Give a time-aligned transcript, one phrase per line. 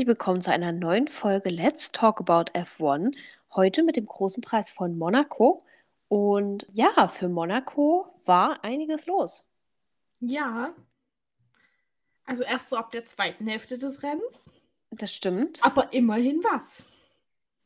[0.00, 3.14] Herzlich willkommen zu einer neuen Folge Let's Talk About F1.
[3.54, 5.62] Heute mit dem großen Preis von Monaco.
[6.08, 9.44] Und ja, für Monaco war einiges los.
[10.20, 10.72] Ja.
[12.24, 14.48] Also erst so ab der zweiten Hälfte des Rennens.
[14.90, 15.62] Das stimmt.
[15.62, 16.86] Aber immerhin was.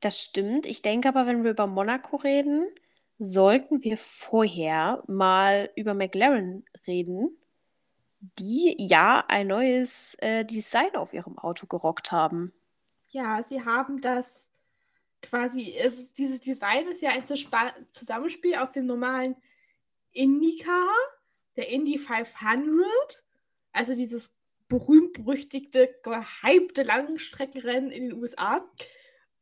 [0.00, 0.66] Das stimmt.
[0.66, 2.66] Ich denke aber, wenn wir über Monaco reden,
[3.20, 7.38] sollten wir vorher mal über McLaren reden,
[8.38, 12.52] die ja ein neues äh, Design auf ihrem Auto gerockt haben.
[13.10, 14.50] Ja, sie haben das
[15.22, 19.36] quasi, ist, dieses Design ist ja ein Zusammenspiel aus dem normalen
[20.12, 20.88] IndyCar,
[21.56, 22.86] der Indy 500,
[23.72, 24.34] also dieses
[24.68, 28.64] berühmt-berüchtigte, gehypte Langstreckenrennen in den USA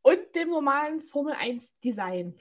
[0.02, 2.38] und dem normalen Formel 1 Design.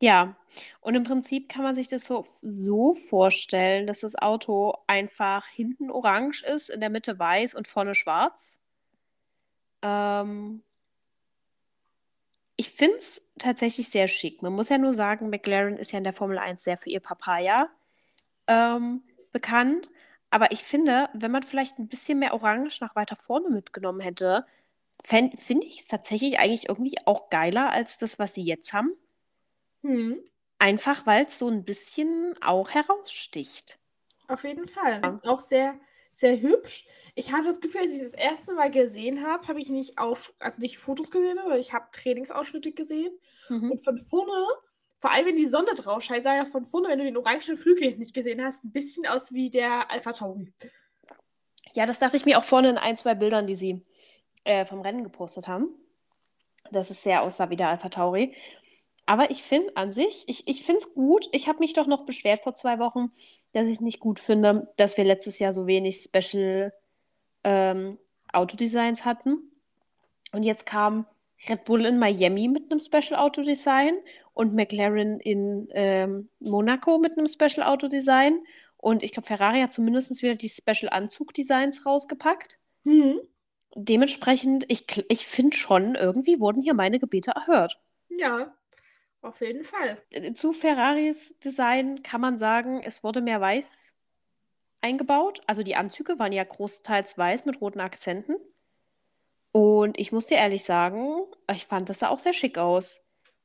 [0.00, 0.36] Ja,
[0.80, 5.90] und im Prinzip kann man sich das so, so vorstellen, dass das Auto einfach hinten
[5.90, 8.58] orange ist, in der Mitte weiß und vorne schwarz.
[9.82, 10.62] Ähm,
[12.56, 14.42] ich finde es tatsächlich sehr schick.
[14.42, 17.00] Man muss ja nur sagen, McLaren ist ja in der Formel 1 sehr für ihr
[17.00, 17.68] Papaya
[18.48, 19.90] ähm, bekannt.
[20.30, 24.46] Aber ich finde, wenn man vielleicht ein bisschen mehr Orange nach weiter vorne mitgenommen hätte,
[25.04, 28.92] finde ich es tatsächlich eigentlich irgendwie auch geiler als das, was sie jetzt haben.
[29.82, 30.20] Hm.
[30.58, 33.78] Einfach weil es so ein bisschen auch heraussticht.
[34.28, 35.00] Auf jeden Fall.
[35.02, 35.10] Ja.
[35.10, 35.74] Ist auch sehr,
[36.10, 36.86] sehr hübsch.
[37.14, 40.32] Ich hatte das Gefühl, als ich das erste Mal gesehen habe, habe ich nicht auf,
[40.38, 43.12] also nicht Fotos gesehen, aber ich habe Trainingsausschnitte gesehen.
[43.48, 43.72] Mhm.
[43.72, 44.46] Und von vorne,
[44.98, 47.56] vor allem wenn die Sonne drauf scheint, sah ja von vorne, wenn du den orangen
[47.56, 50.52] Flügel nicht gesehen hast, ein bisschen aus wie der Alpha Tauri.
[51.74, 53.82] Ja, das dachte ich mir auch vorne in ein, zwei Bildern, die sie
[54.44, 55.68] äh, vom Rennen gepostet haben.
[56.70, 58.36] Dass es sehr aussah wie der Alpha Tauri.
[59.06, 61.28] Aber ich finde an sich, ich, ich finde es gut.
[61.32, 63.10] Ich habe mich doch noch beschwert vor zwei Wochen,
[63.52, 66.72] dass ich es nicht gut finde, dass wir letztes Jahr so wenig Special
[67.42, 67.98] ähm,
[68.32, 69.50] Autodesigns hatten.
[70.32, 71.06] Und jetzt kam
[71.48, 73.98] Red Bull in Miami mit einem Special Autodesign
[74.34, 78.40] und McLaren in ähm, Monaco mit einem Special Autodesign.
[78.76, 82.58] Und ich glaube, Ferrari hat zumindest wieder die Special Anzug-Designs rausgepackt.
[82.84, 83.20] Mhm.
[83.74, 87.80] Dementsprechend, ich, ich finde schon, irgendwie wurden hier meine Gebete erhört.
[88.08, 88.54] Ja,
[89.22, 89.98] auf jeden Fall.
[90.12, 93.94] Äh, zu Ferraris Design kann man sagen, es wurde mehr weiß
[94.80, 95.40] eingebaut.
[95.46, 98.36] Also die Anzüge waren ja großteils weiß mit roten Akzenten.
[99.52, 103.02] Und ich muss dir ehrlich sagen, ich fand das sah auch sehr schick aus.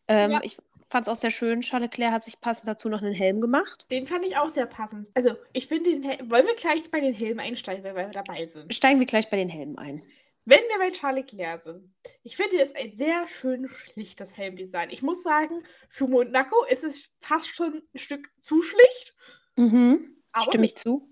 [0.08, 0.40] Ähm, ja.
[0.44, 1.62] Ich fand es auch sehr schön.
[1.62, 3.88] Charles Leclerc hat sich passend dazu noch einen Helm gemacht.
[3.90, 5.10] Den fand ich auch sehr passend.
[5.16, 6.30] Also, ich finde den Helm.
[6.30, 8.74] Wollen wir gleich bei den Helmen einsteigen, weil wir dabei sind?
[8.74, 10.04] Steigen wir gleich bei den Helmen ein.
[10.46, 11.92] Wenn wir bei Charlie Claire sind,
[12.22, 14.92] ich finde es ein sehr schön schlichtes Helmdesign.
[14.92, 19.16] Ich muss sagen, für Monaco ist es fast schon ein Stück zu schlicht.
[19.56, 20.18] Mhm.
[20.44, 21.12] Stimme ich zu.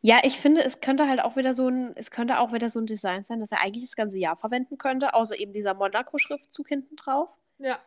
[0.00, 2.78] Ja, ich finde, es könnte halt auch wieder so ein, es könnte auch wieder so
[2.78, 6.68] ein Design sein, dass er eigentlich das ganze Jahr verwenden könnte, außer eben dieser Monaco-Schriftzug
[6.68, 7.36] hinten drauf.
[7.58, 7.78] Ja.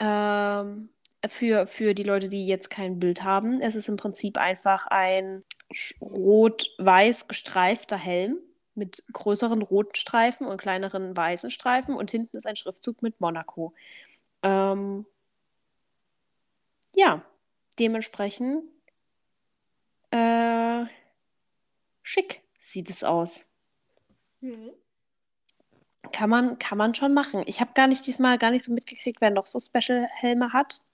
[0.00, 0.88] Ähm,
[1.28, 5.44] für, für die Leute, die jetzt kein Bild haben, es ist im Prinzip einfach ein
[6.00, 8.38] rot-weiß gestreifter Helm
[8.76, 13.74] mit größeren roten Streifen und kleineren weißen Streifen und hinten ist ein Schriftzug mit Monaco.
[14.42, 15.06] Ähm,
[16.94, 17.22] ja,
[17.78, 18.64] dementsprechend
[20.10, 20.84] äh,
[22.02, 23.46] schick sieht es aus.
[24.40, 24.70] Mhm.
[26.12, 27.42] Kann man, kann man schon machen.
[27.46, 30.84] Ich habe gar nicht diesmal gar nicht so mitgekriegt, wer noch so Special-Helme hat.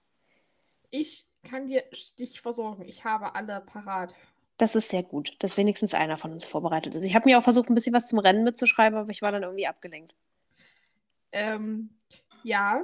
[0.91, 1.84] Ich kann dir
[2.19, 2.84] dich versorgen.
[2.84, 4.15] Ich habe alle parat.
[4.58, 7.04] Das ist sehr gut, dass wenigstens einer von uns vorbereitet ist.
[7.04, 9.42] Ich habe mir auch versucht, ein bisschen was zum Rennen mitzuschreiben, aber ich war dann
[9.42, 10.14] irgendwie abgelenkt.
[11.32, 11.90] Ähm,
[12.42, 12.82] ja.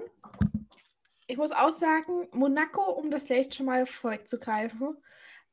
[1.26, 4.96] Ich muss auch sagen, Monaco, um das gleich schon mal vorwegzugreifen,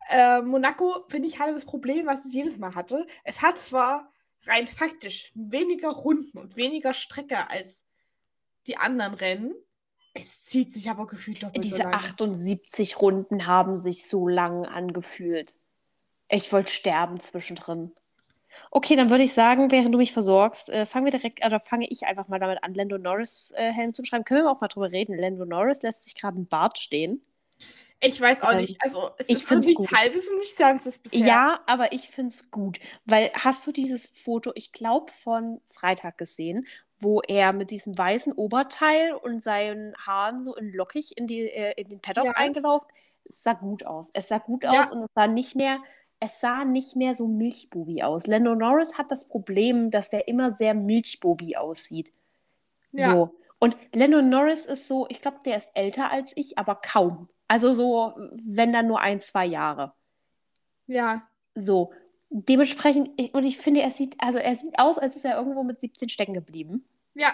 [0.09, 3.05] äh, Monaco, finde ich, hatte das Problem, was es jedes Mal hatte.
[3.23, 4.11] Es hat zwar
[4.45, 7.83] rein faktisch weniger Runden und weniger Strecke als
[8.67, 9.55] die anderen Rennen.
[10.13, 11.95] Es zieht sich aber gefühlt doppelt Diese so lange.
[11.95, 15.55] 78 Runden haben sich so lang angefühlt.
[16.29, 17.91] Ich wollte sterben zwischendrin.
[18.71, 21.87] Okay, dann würde ich sagen, während du mich versorgst, äh, fangen wir direkt, oder fange
[21.89, 24.23] ich einfach mal damit an, Lando Norris äh, Helm zu beschreiben.
[24.23, 25.17] Können wir auch mal drüber reden?
[25.17, 27.21] Lando Norris lässt sich gerade ein Bart stehen.
[28.01, 28.77] Ich weiß auch ähm, nicht.
[28.81, 31.25] Also, es ich ist nichts halbes und nichts Ganzes bisher.
[31.25, 32.79] Ja, aber ich finde es gut.
[33.05, 36.67] Weil hast du dieses Foto, ich glaube, von Freitag gesehen,
[36.99, 41.73] wo er mit diesem weißen Oberteil und seinen Haaren so in lockig in, die, äh,
[41.81, 42.31] in den Paddock ja.
[42.31, 42.87] eingelaufen?
[43.23, 44.11] Es sah gut aus.
[44.13, 44.81] Es sah gut ja.
[44.81, 45.79] aus und es sah nicht mehr
[46.19, 48.27] es sah nicht mehr so Milchbubi aus.
[48.27, 52.13] Lando Norris hat das Problem, dass der immer sehr Milchbubi aussieht.
[52.91, 53.11] Ja.
[53.11, 53.35] So.
[53.59, 57.29] Und Lando Norris ist so, ich glaube, der ist älter als ich, aber kaum.
[57.47, 58.13] Also so,
[58.45, 59.93] wenn dann nur ein, zwei Jahre.
[60.87, 61.27] Ja.
[61.55, 61.91] So.
[62.29, 65.63] Dementsprechend, ich- und ich finde, er sieht, also er sieht aus, als ist er irgendwo
[65.63, 66.85] mit 17 stecken geblieben.
[67.13, 67.33] Ja,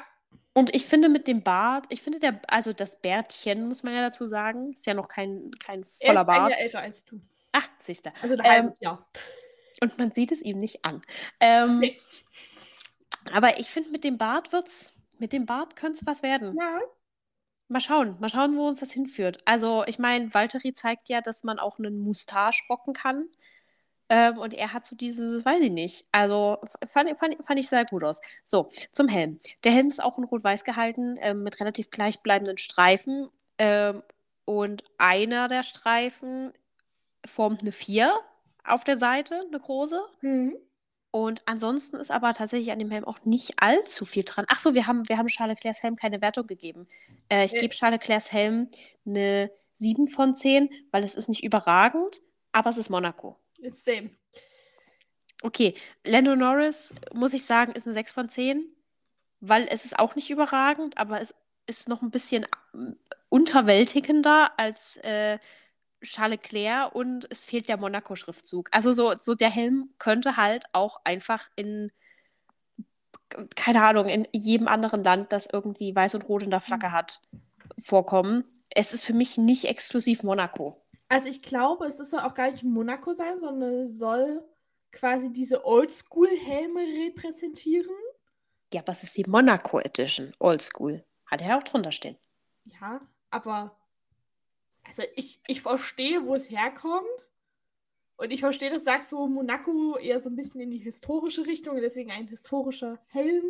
[0.54, 4.01] Und ich finde mit dem Bart, ich finde der, also das Bärtchen, muss man ja
[4.01, 6.51] dazu sagen, ist ja noch kein, kein er voller ist ein Bart.
[6.51, 7.22] Jahr älter als du.
[7.53, 8.12] Ah, siehst du.
[8.21, 9.07] Also ein Ähm, halbes Jahr.
[9.81, 11.01] Und man sieht es ihm nicht an.
[11.39, 11.98] Ähm, Nee.
[13.31, 16.56] Aber ich finde, mit dem Bart wird's, mit dem Bart könnte es was werden.
[16.57, 16.80] Ja.
[17.68, 19.38] Mal schauen, mal schauen, wo uns das hinführt.
[19.45, 23.30] Also, ich meine, Valtteri zeigt ja, dass man auch einen Moustache rocken kann.
[24.09, 26.06] Ähm, und er hat so diese, weiß ich nicht.
[26.12, 28.19] Also, fand, fand, fand ich sehr gut aus.
[28.44, 29.39] So, zum Helm.
[29.63, 33.30] Der Helm ist auch in Rot-Weiß gehalten, ähm, mit relativ gleichbleibenden Streifen.
[33.57, 34.04] Ähm,
[34.44, 36.51] und einer der Streifen
[37.25, 38.13] formt eine 4
[38.63, 40.01] auf der Seite, eine große.
[40.21, 40.56] Mhm.
[41.13, 44.45] Und ansonsten ist aber tatsächlich an dem Helm auch nicht allzu viel dran.
[44.47, 46.88] Ach so, wir haben, wir haben Charles Leclercs Helm keine Wertung gegeben.
[47.27, 47.59] Äh, ich Nee.
[47.59, 48.69] gebe Charles Leclercs Helm
[49.06, 52.21] eine 7 von 10, weil es ist nicht überragend,
[52.53, 53.38] aber es ist Monaco.
[53.59, 54.12] Ist same.
[55.44, 55.73] Okay,
[56.06, 58.63] Lando Norris, muss ich sagen, ist eine 6 von 10,
[59.39, 61.33] weil es ist auch nicht überragend, aber es
[61.65, 62.97] ist noch ein bisschen ähm,
[63.29, 65.39] unterwältigender als äh,
[66.01, 68.69] Charles Leclerc und es fehlt der Monaco-Schriftzug.
[68.71, 71.92] Also so, so der Helm könnte halt auch einfach in,
[73.56, 77.21] keine Ahnung, in jedem anderen Land, das irgendwie weiß und rot in der Flagge hat,
[77.81, 78.44] vorkommen.
[78.69, 80.81] Es ist für mich nicht exklusiv Monaco.
[81.09, 84.44] Also ich glaube, es soll auch gar nicht Monaco sein, sondern es soll
[84.92, 87.89] quasi diese Oldschool-Helme repräsentieren.
[88.74, 90.33] Ja, was ist die Monaco Edition?
[90.39, 91.04] Oldschool.
[91.25, 92.18] Hat er auch drunter stehen.
[92.63, 93.77] Ja, aber
[94.83, 97.07] also ich, ich verstehe, wo es herkommt.
[98.18, 101.45] Und ich verstehe, dass du sagst so Monaco eher so ein bisschen in die historische
[101.48, 103.45] Richtung und deswegen ein historischer Helm.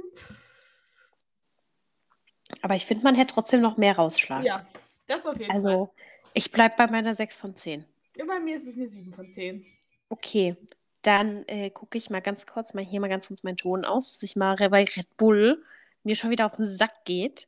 [2.62, 4.46] Aber ich finde, man hätte trotzdem noch mehr rausschlagen.
[4.46, 4.66] Ja,
[5.08, 5.56] das auf jeden Fall.
[5.56, 5.94] Also,
[6.34, 7.86] ich bleibe bei meiner 6 von 10.
[8.16, 9.66] Ja, bei mir ist es eine 7 von 10.
[10.10, 10.56] Okay,
[11.02, 14.14] dann äh, gucke ich mal ganz kurz, mal hier mal ganz kurz meinen Ton aus,
[14.14, 15.64] dass ich mal bei Red Bull
[16.04, 17.48] mir schon wieder auf den Sack geht.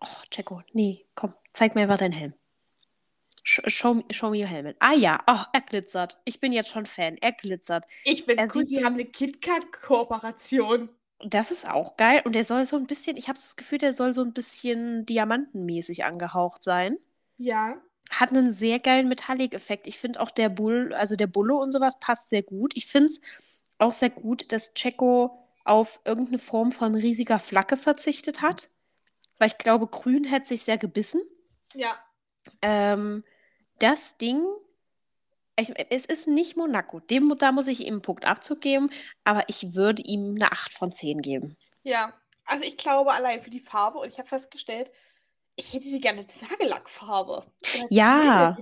[0.00, 2.34] Oh, Checo, nee, komm, zeig mir mal deinen Helm.
[3.42, 4.76] Sh show, me- show me your helmet.
[4.80, 6.18] Ah ja, oh, er glitzert.
[6.24, 7.16] Ich bin jetzt schon Fan.
[7.20, 7.84] Er glitzert.
[8.04, 10.90] Ich Er cool, sie haben eine KitKat-Kooperation.
[11.22, 12.22] Das ist auch geil.
[12.24, 15.04] Und der soll so ein bisschen, ich habe das Gefühl, der soll so ein bisschen
[15.06, 16.98] diamantenmäßig angehaucht sein.
[17.36, 17.80] Ja.
[18.10, 19.86] Hat einen sehr geilen Metallic-Effekt.
[19.86, 22.72] Ich finde auch der Bull, also der Bulle und sowas passt sehr gut.
[22.74, 23.20] Ich finde es
[23.78, 28.68] auch sehr gut, dass Checo auf irgendeine Form von riesiger Flagge verzichtet hat.
[29.38, 31.22] Weil ich glaube, Grün hätte sich sehr gebissen.
[31.74, 31.98] Ja.
[32.62, 33.24] Ähm,
[33.78, 34.44] das Ding,
[35.58, 37.00] ich, es ist nicht Monaco.
[37.00, 38.90] Dem, da muss ich ihm einen Punkt Abzug geben,
[39.24, 41.56] aber ich würde ihm eine 8 von 10 geben.
[41.82, 42.12] Ja.
[42.46, 44.90] Also ich glaube allein für die Farbe und ich habe festgestellt,
[45.56, 47.44] ich hätte sie gerne als Nagellackfarbe.
[47.90, 48.56] Ja.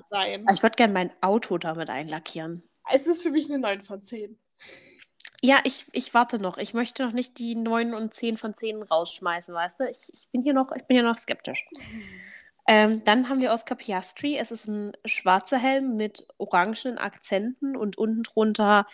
[0.52, 2.62] Ich würde gerne mein Auto damit einlackieren.
[2.92, 4.38] Es ist für mich eine 9 von 10.
[5.40, 6.58] Ja, ich, ich warte noch.
[6.58, 9.88] Ich möchte noch nicht die 9 und 10 von 10 rausschmeißen, weißt du?
[9.88, 11.64] Ich, ich bin hier noch, ich bin hier noch skeptisch.
[12.68, 14.36] Ähm, dann haben wir Oscar Piastri.
[14.36, 18.86] Es ist ein schwarzer Helm mit orangenen Akzenten und unten drunter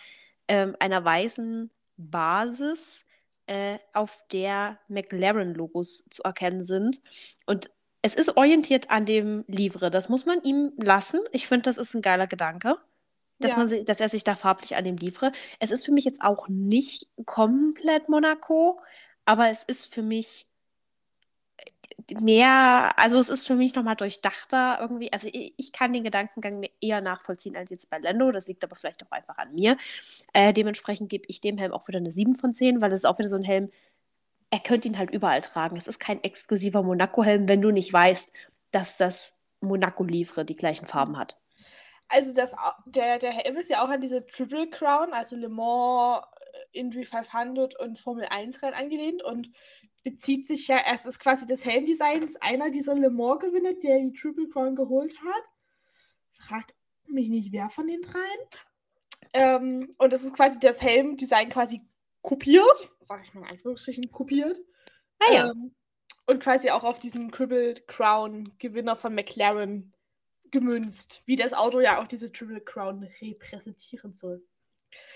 [0.47, 3.05] ähm, einer weißen Basis,
[3.47, 7.01] äh, auf der McLaren-Logos zu erkennen sind.
[7.45, 7.69] Und
[8.01, 9.91] es ist orientiert an dem Livre.
[9.91, 11.19] Das muss man ihm lassen.
[11.33, 12.77] Ich finde, das ist ein geiler Gedanke.
[13.39, 13.57] Dass, Ja.
[13.57, 15.33] man, dass er sich da farblich an dem Livre.
[15.59, 18.79] Es ist für mich jetzt auch nicht komplett Monaco,
[19.25, 20.47] aber es ist für mich
[22.19, 25.11] mehr, also es ist für mich nochmal durchdachter irgendwie.
[25.11, 28.31] Also ich, ich kann den Gedankengang mir eher nachvollziehen als jetzt bei Lando.
[28.31, 29.77] Das liegt aber vielleicht auch einfach an mir.
[30.33, 33.05] Äh, dementsprechend gebe ich dem Helm auch wieder eine 7 von 10, weil es ist
[33.05, 33.71] auch wieder so ein Helm,
[34.51, 35.77] er könnte ihn halt überall tragen.
[35.77, 38.29] Es ist kein exklusiver Monaco-Helm, wenn du nicht weißt,
[38.71, 41.37] dass das Monaco-Livre die gleichen Farben hat.
[42.07, 46.23] Also das, der, der Helm ist ja auch an diese Triple Crown, also Le Mans,
[46.53, 49.49] äh, Indy 500 und Formel 1 Rennen angelehnt und
[50.05, 53.99] bezieht sich ja, es ist quasi das Helmdesign ist einer dieser Le Mans Gewinner, der
[53.99, 55.43] die Triple Crown geholt hat.
[56.31, 56.75] Fragt
[57.07, 58.39] mich nicht, wer von den dreien.
[59.33, 61.81] Ähm, und es ist quasi das Helmdesign quasi
[62.21, 64.59] kopiert, sag ich mal in Anführungsstrichen, kopiert.
[65.19, 65.49] Ah ja.
[65.49, 65.73] Ähm,
[66.27, 69.91] und quasi auch auf diesen Triple Crown Gewinner von McLaren
[70.51, 74.45] gemünzt, wie das Auto ja auch diese Triple Crown repräsentieren soll.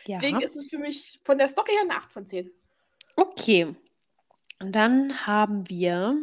[0.08, 0.46] Deswegen ja.
[0.46, 2.52] ist es für mich von der Story her eine 8 von 10.
[3.16, 3.76] Okay.
[4.60, 6.18] Und dann haben wir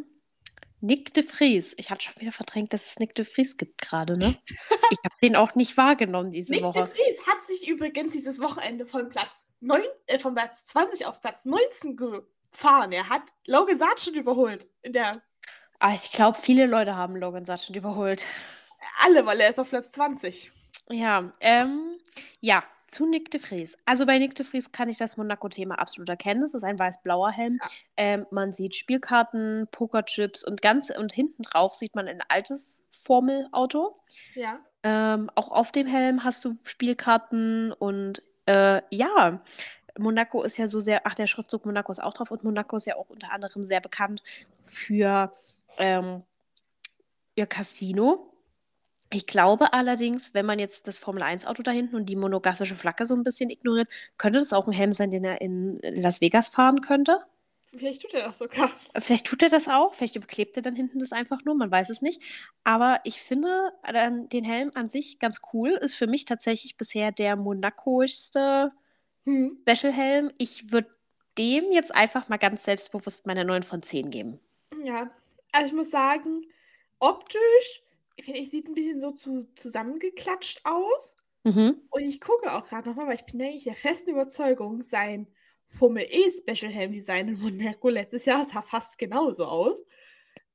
[0.80, 1.74] Nick de Vries.
[1.78, 4.36] Ich hatte schon wieder verdrängt, dass es Nick de Vries gibt gerade, ne?
[4.90, 6.86] Ich habe den auch nicht wahrgenommen diese Nick de Woche.
[6.86, 11.44] Vries hat sich übrigens dieses Wochenende von Platz, 9, äh, von Platz 20 auf Platz
[11.44, 12.92] 19 gefahren.
[12.92, 14.68] Er hat Logan Sargent überholt.
[14.82, 15.22] In der,
[15.80, 18.24] Ah, ich glaube, viele Leute haben Logan Sargent überholt.
[19.02, 20.52] alle, weil er ist auf Platz 20.
[20.88, 21.98] Ja, ähm,
[22.40, 22.62] ja,
[22.96, 23.76] zu Nick de Vries.
[23.84, 26.42] Also bei Nick de Vries kann ich das Monaco-Thema absolut erkennen.
[26.42, 27.58] Es ist ein weiß-blauer Helm.
[27.62, 27.68] Ja.
[27.98, 34.00] Ähm, man sieht Spielkarten, Pokerchips und ganz und hinten drauf sieht man ein altes Formelauto.
[34.34, 34.60] Ja.
[34.82, 39.42] Ähm, auch auf dem Helm hast du Spielkarten und äh, ja,
[39.98, 42.86] Monaco ist ja so sehr, ach, der Schriftzug Monaco ist auch drauf und Monaco ist
[42.86, 44.22] ja auch unter anderem sehr bekannt
[44.64, 45.30] für
[45.76, 46.22] ähm,
[47.34, 48.32] ihr Casino.
[49.10, 53.14] Ich glaube allerdings, wenn man jetzt das Formel-1-Auto da hinten und die monogassische Flagge so
[53.14, 56.80] ein bisschen ignoriert, könnte das auch ein Helm sein, den er in Las Vegas fahren
[56.80, 57.20] könnte.
[57.68, 58.70] Vielleicht tut er das sogar.
[58.98, 61.90] Vielleicht tut er das auch, vielleicht überklebt er dann hinten das einfach nur, man weiß
[61.90, 62.22] es nicht.
[62.64, 65.70] Aber ich finde äh, den Helm an sich ganz cool.
[65.70, 68.72] Ist für mich tatsächlich bisher der monacoischste
[69.24, 69.58] Hm.
[69.68, 70.32] Special-Helm.
[70.38, 70.88] Ich würde
[71.38, 74.40] dem jetzt einfach mal ganz selbstbewusst meine 9 von 10 geben.
[74.84, 75.10] Ja.
[75.52, 76.44] Also ich muss sagen,
[76.98, 77.82] optisch,
[78.24, 81.14] finde ich, sieht ein bisschen so zu, zusammengeklatscht aus.
[81.44, 81.82] Mhm.
[81.90, 85.28] Und ich gucke auch gerade nochmal, weil ich bin eigentlich der festen Überzeugung, sein
[85.66, 89.84] Formel E Special Helm Design in Monaco letztes Jahr sah fast genauso aus.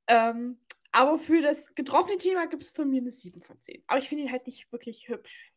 [0.06, 0.58] Ähm,
[0.90, 3.82] aber für das getroffene Thema gibt es von mir eine 7 von 10.
[3.86, 5.52] Aber ich finde ihn halt nicht wirklich hübsch.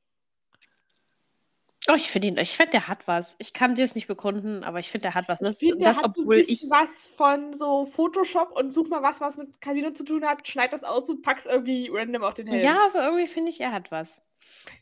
[1.89, 3.35] Oh, ich finde ihn, ich finde, der hat was.
[3.39, 5.41] Ich kann dir es nicht begründen, aber ich finde, der hat was.
[5.41, 6.71] Ich Das, finde, das der hat so ein obwohl bisschen ich.
[6.71, 10.73] was von so Photoshop und such mal was, was mit Casino zu tun hat, schneid
[10.73, 12.63] das aus und pack's irgendwie random auf den Helm.
[12.63, 14.21] Ja, aber irgendwie finde ich, er hat was.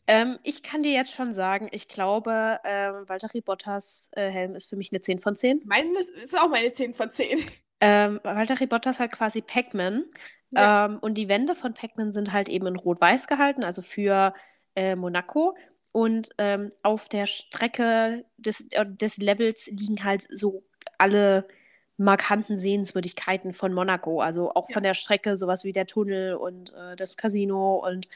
[0.08, 4.70] Ähm, ich kann dir jetzt schon sagen, ich glaube, ähm, Valtteri Bottas äh, Helm ist
[4.70, 5.62] für mich eine 10 von 10.
[5.64, 7.40] Meine ist, ist auch meine 10 von 10.
[7.82, 10.06] Ähm, Valtteri Bottas hat quasi Pac-Man.
[10.52, 10.86] Ja.
[10.86, 14.34] Ähm, und die Wände von Pac-Man sind halt eben in Rot-Weiß gehalten, also für
[14.76, 15.56] äh, Monaco.
[15.94, 20.64] Und ähm, auf der Strecke des, äh, des Levels liegen halt so
[20.98, 21.48] alle
[21.98, 24.20] markanten Sehenswürdigkeiten von Monaco.
[24.22, 24.74] Also auch Ja.
[24.74, 27.78] von der Strecke, sowas wie der Tunnel und äh, das Casino.
[27.88, 28.08] Und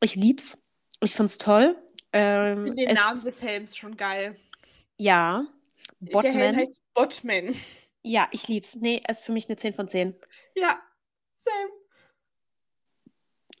[0.00, 0.58] ich lieb's.
[1.02, 1.76] Ich find's toll.
[1.90, 4.36] Ich Ähm, finde den Namen des Helms schon geil.
[4.98, 5.46] ja,
[6.00, 6.56] Der Helm Botman.
[6.56, 7.54] heißt Botman.
[8.04, 8.74] Ja, ich lieb's.
[8.76, 10.14] Nee, ist für mich eine 10 von 10.
[10.54, 10.80] Ja,
[11.34, 11.70] same.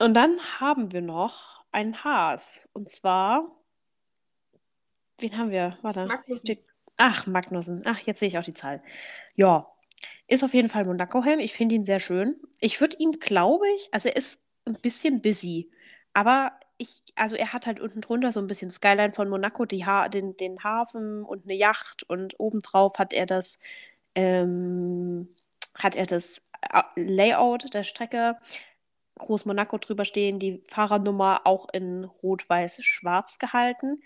[0.02, 2.68] Und dann haben wir noch einen Haas.
[2.72, 3.48] Und zwar,
[5.18, 5.78] wen haben wir?
[5.82, 6.06] Warte.
[6.06, 6.58] Magnussen.
[6.96, 7.82] Ach, Magnussen.
[7.84, 8.82] Ach, jetzt sehe ich auch die Zahl.
[9.36, 9.68] Ja,
[10.26, 11.38] ist auf jeden Fall Monaco-Helm.
[11.38, 12.34] Ich finde ihn sehr schön.
[12.58, 15.70] Ich würde ihn, glaube ich, also er ist ein bisschen busy,
[16.14, 20.08] aber ich, also er hat halt unten drunter so ein bisschen Skyline von Monaco, ha
[20.08, 23.60] den, den Hafen und eine Yacht und obendrauf hat er das,
[24.16, 25.28] ähm,
[25.74, 26.42] hat er das
[26.72, 28.36] äh, Layout der Strecke,
[29.18, 34.02] Groß Monaco drüber stehen, die Fahrernummer auch in Rot-Weiß-Schwarz gehalten.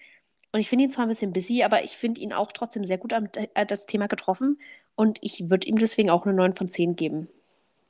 [0.53, 2.99] Und ich finde ihn zwar ein bisschen busy, aber ich finde ihn auch trotzdem sehr
[2.99, 4.61] gut am äh, das Thema getroffen.
[4.95, 7.29] Und ich würde ihm deswegen auch eine 9 von 10 geben.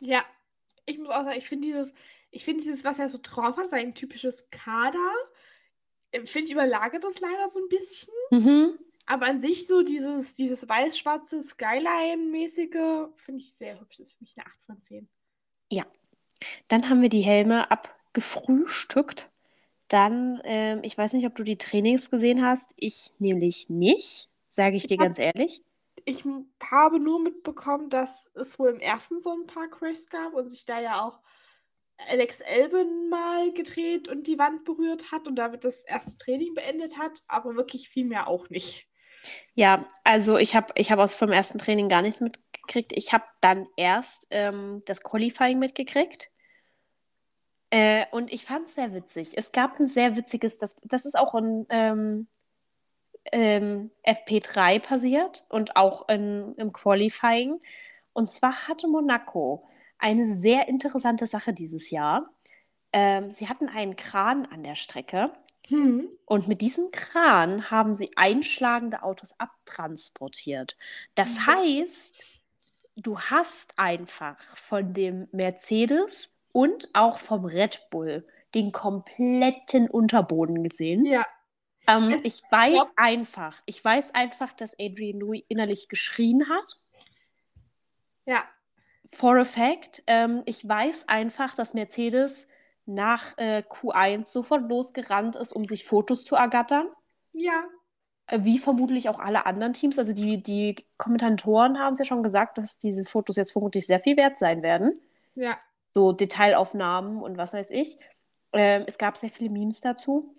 [0.00, 0.24] Ja,
[0.84, 1.92] ich muss auch sagen, ich finde dieses,
[2.30, 5.12] ich finde dieses, was er so drauf hat, sein typisches Kader,
[6.10, 8.12] äh, finde ich überlagert das leider so ein bisschen.
[8.30, 8.78] Mhm.
[9.06, 13.98] Aber an sich so dieses, dieses weiß-schwarze Skyline-mäßige finde ich sehr hübsch.
[13.98, 15.08] Das ist für mich eine 8 von 10.
[16.68, 19.28] Dann haben wir die Helme abgefrühstückt.
[19.88, 22.72] Dann, ähm, ich weiß nicht, ob du die Trainings gesehen hast.
[22.76, 25.62] Ich nämlich nicht, sage ich dir Ich hab- ganz ehrlich.
[26.04, 26.24] Ich
[26.70, 30.64] habe nur mitbekommen, dass es wohl im ersten so ein paar Crashs gab und sich
[30.64, 31.20] da ja auch
[31.98, 36.98] Alex Albon mal gedreht und die Wand berührt hat und damit das erste Training beendet
[36.98, 38.86] hat, aber wirklich viel mehr auch nicht.
[39.54, 42.20] Ja, also ich habe ich hab aus vom ersten Training gar nichts
[42.66, 42.92] mitgekriegt.
[42.96, 46.30] Ich habe dann erst ähm, das Qualifying mitgekriegt.
[47.70, 49.36] Äh, und ich fand es sehr witzig.
[49.36, 52.26] Es gab ein sehr witziges, das, das ist auch in ähm,
[53.32, 57.60] ähm, FP3 passiert und auch in, im Qualifying.
[58.12, 59.68] Und zwar hatte Monaco
[59.98, 62.30] eine sehr interessante Sache dieses Jahr.
[62.92, 65.32] Ähm, sie hatten einen Kran an der Strecke.
[65.68, 66.08] Hm.
[66.24, 70.76] Und mit diesem Kran haben sie einschlagende Autos abtransportiert.
[71.16, 71.46] Das Mhm.
[71.46, 72.24] heißt,
[72.96, 81.04] du hast einfach von dem Mercedes und auch vom Red Bull den kompletten Unterboden gesehen.
[81.04, 81.24] Ja,
[81.86, 86.80] Ähm, ich weiß glaub- einfach, ich weiß einfach, dass Adrian Newey innerlich geschrien hat.
[88.24, 88.42] ja,
[89.12, 90.02] For a fact.
[90.08, 92.48] Ähm, ich weiß einfach, dass Mercedes
[92.86, 96.88] nach äh, Q1 sofort losgerannt ist, um sich Fotos zu ergattern.
[97.32, 97.64] ja.
[98.26, 99.98] Äh, Wie vermutlich auch alle anderen Teams.
[99.98, 104.00] Also die, die Kommentatoren haben es ja schon gesagt, dass diese Fotos jetzt vermutlich sehr
[104.00, 105.00] viel wert sein werden.
[105.34, 105.58] Ja,
[105.90, 107.98] So Detailaufnahmen und was weiß ich.
[108.52, 110.34] Ähm, es gab sehr viele Memes dazu.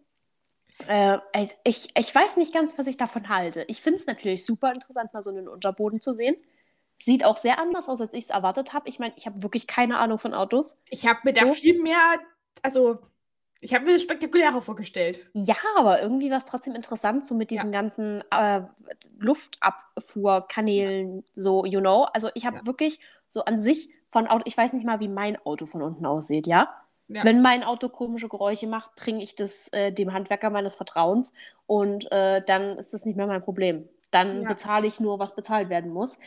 [0.87, 3.63] Äh, ich, ich, ich weiß nicht ganz, was ich davon halte.
[3.67, 6.35] Ich finde es natürlich super interessant, mal so einen Unterboden zu sehen.
[7.01, 8.89] Sieht auch sehr anders aus, als ich es erwartet habe.
[8.89, 10.77] Ich meine, ich habe wirklich keine Ahnung von Autos.
[10.89, 11.53] ich habe mir da So.
[11.53, 12.19] viel mehr,
[12.63, 12.99] also
[13.61, 15.25] Ich habe mir das spektakulärer vorgestellt.
[15.33, 17.81] Ja, aber irgendwie war es trotzdem interessant, so mit diesen ja.
[17.81, 18.61] ganzen äh,
[19.17, 22.03] Luftabfuhrkanälen, so, you know.
[22.13, 22.65] Also ich habe ja.
[22.65, 26.05] wirklich so an sich von Auto, ich weiß nicht mal, wie mein Auto von unten
[26.05, 26.69] aussieht, ja?
[27.07, 27.23] ja.
[27.23, 31.33] Wenn mein Auto komische Geräusche macht, bringe ich das äh, dem Handwerker meines Vertrauens
[31.65, 33.89] und äh, dann ist das nicht mehr mein Problem.
[34.11, 36.17] Dann bezahle ich nur, was bezahlt werden muss.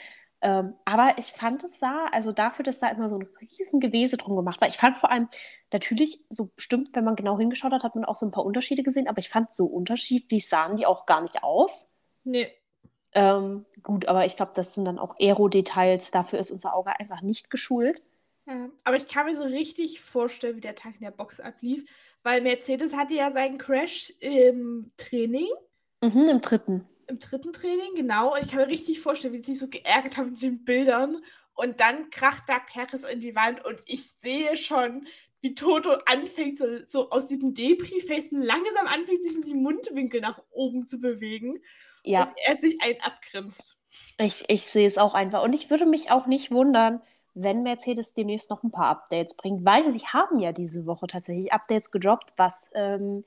[0.42, 4.16] Ähm, aber ich fand es sah, also dafür, dass da immer so ein riesen Gewese
[4.16, 4.68] drum gemacht war.
[4.68, 5.28] Ich fand vor allem,
[5.72, 8.82] natürlich, so bestimmt, wenn man genau hingeschaut hat, hat man auch so ein paar Unterschiede
[8.82, 11.88] gesehen, aber ich fand so unterschiedlich sahen die auch gar nicht aus.
[12.24, 12.50] Nee.
[13.12, 16.10] Ähm, gut, aber ich glaube, das sind dann auch Aero-Details.
[16.10, 18.00] Dafür ist unser Auge einfach nicht geschult.
[18.46, 21.90] Ja, aber ich kann mir so richtig vorstellen, wie der Tag in der Box ablief,
[22.22, 25.48] weil Mercedes hatte ja seinen Crash im Training.
[26.00, 28.34] Mhm, im dritten im dritten Training, genau.
[28.34, 31.22] Und ich kann mir richtig vorstellen, wie sie sich so geärgert haben mit den Bildern.
[31.54, 35.06] Und dann kracht da Peres in die Wand und ich sehe schon,
[35.42, 40.40] wie Toto anfängt, so, so aus diesem Depri-Face langsam anfängt, sich so die Mundwinkel nach
[40.50, 41.60] oben zu bewegen.
[42.04, 42.24] Ja.
[42.24, 43.76] Und er sich einen abgrinst.
[44.18, 45.42] Ich, ich sehe es auch einfach.
[45.42, 47.02] Und ich würde mich auch nicht wundern,
[47.34, 51.52] wenn Mercedes demnächst noch ein paar Updates bringt, weil sie haben ja diese Woche tatsächlich
[51.52, 53.24] Updates gedroppt, was ähm,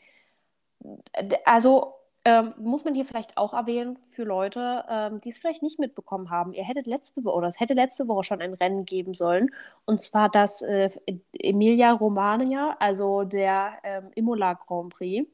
[1.46, 5.80] also ähm, muss man hier vielleicht auch erwähnen für Leute, ähm, die es vielleicht nicht
[5.80, 6.53] mitbekommen haben.
[6.53, 9.50] Ihr hättet letzte Woche oder es hätte letzte Woche schon ein Rennen geben sollen.
[9.86, 10.89] Und zwar das äh,
[11.34, 15.30] Emilia Romagna, also der ähm, Imola Grand Prix.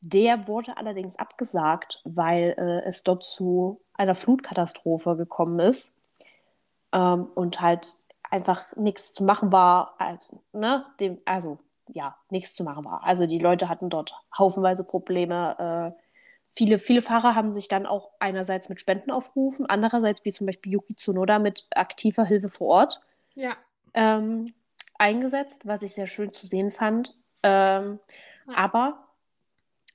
[0.00, 5.94] Der wurde allerdings abgesagt, weil äh, es dort zu einer Flutkatastrophe gekommen ist.
[6.92, 7.96] Ähm, und halt
[8.30, 9.94] einfach nichts zu machen war.
[9.98, 11.58] Also, ne, dem, also
[11.92, 13.04] ja, nichts zu machen war.
[13.04, 15.94] Also die Leute hatten dort haufenweise Probleme.
[15.96, 16.00] Äh,
[16.52, 20.72] viele, viele Fahrer haben sich dann auch einerseits mit Spenden aufgerufen, andererseits wie zum Beispiel
[20.72, 23.00] Yuki Tsunoda mit aktiver Hilfe vor Ort
[23.34, 23.56] ja.
[23.94, 24.52] ähm,
[24.98, 27.16] eingesetzt, was ich sehr schön zu sehen fand.
[27.42, 28.00] Ähm,
[28.46, 28.56] ja.
[28.56, 29.06] Aber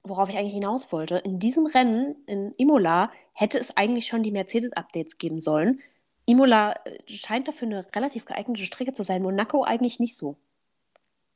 [0.03, 4.31] worauf ich eigentlich hinaus wollte, in diesem Rennen in Imola hätte es eigentlich schon die
[4.31, 5.81] Mercedes-Updates geben sollen.
[6.25, 10.37] Imola äh, scheint dafür eine relativ geeignete Strecke zu sein, Monaco eigentlich nicht so.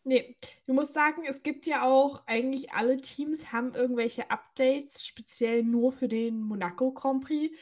[0.10, 5.62] Nee, du musst sagen, es gibt ja auch, eigentlich alle Teams haben irgendwelche Updates, speziell
[5.62, 7.56] nur für den Monaco Grand Prix,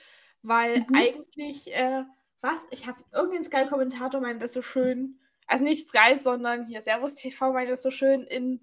[0.44, 0.96] weil mhm.
[0.96, 2.06] eigentlich, äh,
[2.40, 2.66] was?
[2.72, 7.52] Ich habe irgendein Sky-Kommentator meint das so schön, also nicht Sky, sondern hier Servus TV
[7.52, 8.62] meint das so schön, in,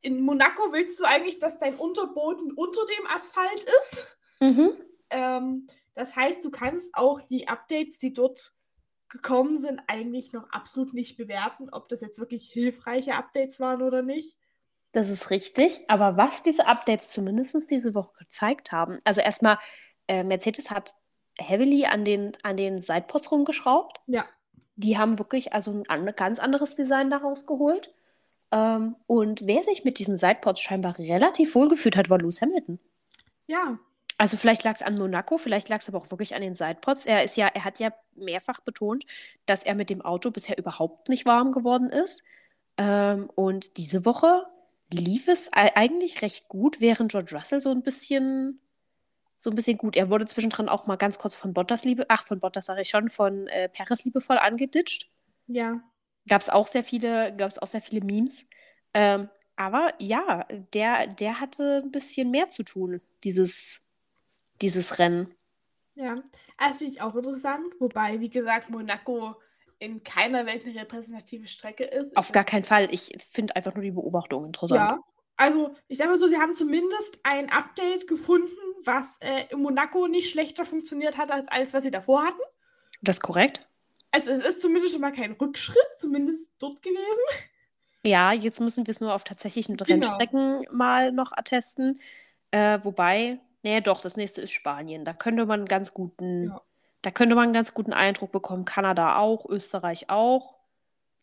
[0.00, 4.16] in Monaco willst du eigentlich, dass dein Unterboden unter dem Asphalt ist.
[4.40, 4.70] Mhm.
[5.10, 8.54] Ähm, das heißt, du kannst auch die Updates, die dort
[9.08, 14.02] gekommen sind, eigentlich noch absolut nicht bewerten, ob das jetzt wirklich hilfreiche Updates waren oder
[14.02, 14.36] nicht.
[14.92, 19.58] Das ist richtig, aber was diese Updates zumindest diese Woche gezeigt haben, also erstmal,
[20.08, 20.94] äh, Mercedes hat
[21.38, 24.00] heavily an den, an den Sidepods rumgeschraubt.
[24.06, 24.24] Ja.
[24.76, 27.92] Die haben wirklich also ein ganz anderes Design daraus geholt.
[28.50, 32.78] Ähm, und wer sich mit diesen Sidepods scheinbar relativ wohl gefühlt hat, war Lewis Hamilton.
[33.46, 33.78] Ja,
[34.18, 37.06] also vielleicht lag es an Monaco, vielleicht lag es aber auch wirklich an den Sidepods.
[37.06, 39.06] Er ist ja, er hat ja mehrfach betont,
[39.46, 42.24] dass er mit dem Auto bisher überhaupt nicht warm geworden ist.
[42.76, 44.44] Ähm, und diese Woche
[44.92, 48.60] lief es eigentlich recht gut, während George Russell so ein bisschen
[49.36, 49.94] so ein bisschen gut.
[49.94, 52.88] Er wurde zwischendrin auch mal ganz kurz von Bottas Liebe, ach von Bottas sage ich
[52.88, 55.08] schon, von äh, Perez liebevoll angeditscht.
[55.46, 55.80] Ja.
[56.28, 58.48] Gab es auch sehr viele, gab es auch sehr viele Memes.
[58.94, 63.87] Ähm, aber ja, der, der hatte ein bisschen mehr zu tun, dieses
[64.60, 65.34] dieses Rennen.
[65.94, 66.22] Ja,
[66.58, 67.74] das finde ich auch interessant.
[67.80, 69.34] Wobei, wie gesagt, Monaco
[69.78, 72.16] in keiner Welt eine repräsentative Strecke ist.
[72.16, 72.88] Auf gar keinen Fall.
[72.92, 74.80] Ich finde einfach nur die Beobachtung interessant.
[74.80, 74.98] Ja,
[75.36, 78.48] also ich sage mal so, sie haben zumindest ein Update gefunden,
[78.84, 82.40] was äh, in Monaco nicht schlechter funktioniert hat als alles, was sie davor hatten.
[83.02, 83.68] Das ist korrekt.
[84.10, 87.48] Also es ist zumindest schon mal kein Rückschritt, zumindest dort gewesen.
[88.04, 90.06] Ja, jetzt müssen wir es nur auf tatsächlichen genau.
[90.06, 91.98] Rennstrecken mal noch attesten.
[92.50, 95.04] Äh, wobei, Nee, doch, das nächste ist Spanien.
[95.04, 96.60] Da könnte man einen ganz guten, ja.
[97.02, 98.64] da könnte man einen ganz guten Eindruck bekommen.
[98.64, 100.58] Kanada auch, Österreich auch.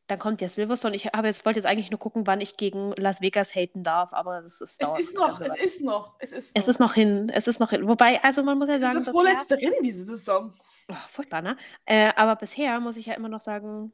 [0.07, 0.95] Dann kommt ja Silverstone.
[0.95, 4.13] Ich habe jetzt, wollte jetzt eigentlich nur gucken, wann ich gegen Las Vegas haten darf,
[4.13, 6.61] aber das ist Es ist noch, es ist noch, es ist noch.
[6.61, 7.87] Es ist noch hin, es ist noch hin.
[7.87, 8.93] Wobei, also man muss ja es sagen.
[8.95, 10.53] Das ist das vorletzte Rennen diese Saison.
[10.89, 11.57] Oh, furchtbar, ne?
[11.85, 13.91] Äh, aber bisher muss ich ja immer noch sagen,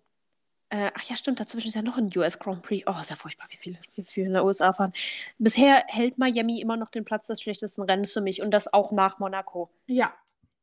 [0.71, 2.87] äh, ach ja, stimmt, dazwischen ist ja noch ein US Grand Prix.
[2.87, 4.93] Oh, ist ja furchtbar, wie viele, wie viele in der USA fahren.
[5.37, 8.93] Bisher hält Miami immer noch den Platz des schlechtesten Rennens für mich und das auch
[8.93, 9.69] nach Monaco.
[9.87, 10.13] Ja.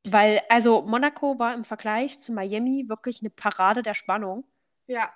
[0.05, 4.44] Weil, also Monaco war im Vergleich zu Miami wirklich eine Parade der Spannung.
[4.87, 5.12] Ja.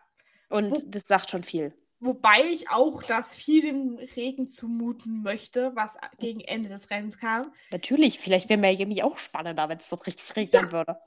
[0.51, 1.73] Und Wo das sagt schon viel.
[1.99, 7.51] Wobei ich auch das viel dem Regen zumuten möchte, was gegen Ende des Rennens kam.
[7.71, 10.73] Natürlich, vielleicht wäre Miami auch spannender, wenn es dort richtig regnen ja.
[10.73, 10.99] würde.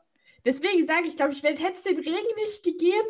[0.43, 3.09] Deswegen sage ich, glaube ich, hätte es den Regen nicht gegeben,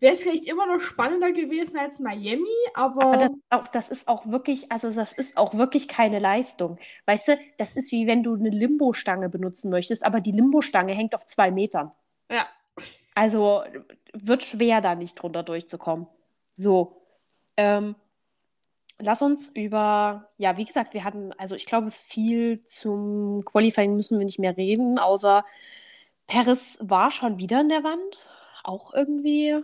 [0.00, 3.02] wäre es vielleicht immer noch spannender gewesen als Miami, aber.
[3.02, 6.78] Aber das, auch, das ist auch wirklich, also das ist auch wirklich keine Leistung.
[7.06, 11.14] Weißt du, das ist wie wenn du eine Limbo-Stange benutzen möchtest, aber die Limbo-Stange hängt
[11.14, 11.92] auf zwei Metern.
[12.30, 12.46] ja.
[13.14, 13.64] Also
[14.12, 16.06] wird schwer, da nicht drunter durchzukommen.
[16.54, 17.02] So.
[17.56, 17.96] Ähm,
[19.00, 24.18] lass uns über, ja, wie gesagt, wir hatten, also ich glaube, viel zum Qualifying müssen
[24.18, 25.44] wir nicht mehr reden, außer
[26.28, 28.18] Paris war schon wieder in der Wand.
[28.62, 29.62] Auch irgendwie,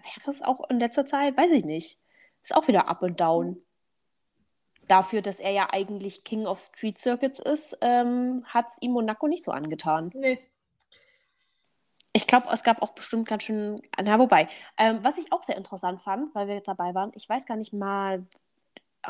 [0.00, 1.98] Paris auch in letzter Zeit, weiß ich nicht.
[2.42, 3.60] Ist auch wieder up und down.
[4.86, 9.28] Dafür, dass er ja eigentlich King of Street Circuits ist, ähm, hat es ihm Monaco
[9.28, 10.10] nicht so angetan.
[10.14, 10.38] Nee.
[12.14, 13.82] Ich glaube, es gab auch bestimmt ganz schön.
[14.02, 17.44] Na, wobei, ähm, was ich auch sehr interessant fand, weil wir dabei waren, ich weiß
[17.44, 18.26] gar nicht mal,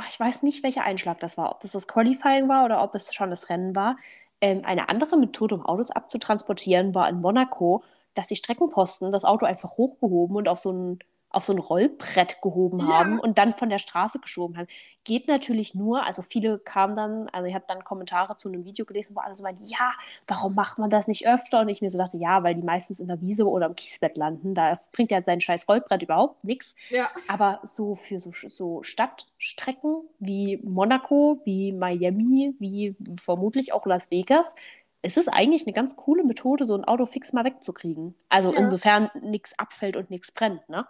[0.09, 3.15] ich weiß nicht, welcher Einschlag das war, ob das das Qualifying war oder ob es
[3.15, 3.97] schon das Rennen war.
[4.41, 7.83] Ähm, eine andere Methode, um Autos abzutransportieren, war in Monaco,
[8.19, 10.99] dass die Streckenposten das Auto einfach hochgehoben und auf so ein
[11.31, 12.87] auf so ein Rollbrett gehoben Ja.
[12.87, 14.67] haben und dann von der Straße geschoben haben.
[15.05, 18.87] Geht natürlich nur, also viele kamen dann, also ich habe dann Kommentare zu einem Video
[18.87, 19.93] gelesen, wo alle so meinten, ja,
[20.27, 21.61] warum macht man das nicht öfter?
[21.61, 24.17] Und ich mir so dachte, ja, weil die meistens in der Wiese oder im Kiesbett
[24.17, 24.55] landen.
[24.55, 26.75] Da bringt ja sein scheiß Rollbrett überhaupt nichts.
[26.89, 27.11] Ja.
[27.29, 34.55] Aber so für so, so Stadtstrecken wie Monaco, wie Miami, wie vermutlich auch Las Vegas,
[35.03, 38.15] ist es eigentlich eine ganz coole Methode, so ein Auto fix mal wegzukriegen.
[38.29, 38.59] Also Ja.
[38.59, 40.87] insofern nichts abfällt und nichts brennt, ne?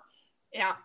[0.53, 0.79] Ja.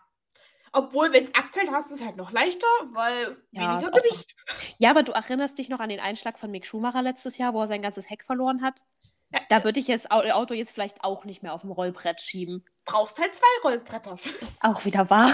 [0.72, 4.34] Obwohl, wenn es abfällt, hast du es halt noch leichter, weil Ja, weniger ist Gewicht.
[4.78, 7.60] Ja, aber du erinnerst dich noch an den Einschlag von Mick Schumacher letztes Jahr, wo
[7.60, 8.84] er sein ganzes Heck verloren hat?
[9.30, 9.40] Ja.
[9.48, 12.64] Da würde ich jetzt Au- Auto jetzt vielleicht auch nicht mehr auf dem Rollbrett schieben.
[12.84, 14.16] Brauchst halt zwei Rollbretter.
[14.60, 15.30] Auch wieder wahr.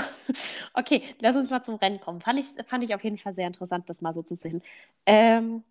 [0.74, 2.20] Okay, lass uns mal zum Rennen kommen.
[2.20, 4.62] Fand ich, fand ich auf jeden Fall sehr interessant, das mal so zu sehen.
[5.07, 5.64] Ähm,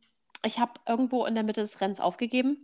[0.43, 2.57] ich habe irgendwo in der Mitte des Rennens aufgegeben.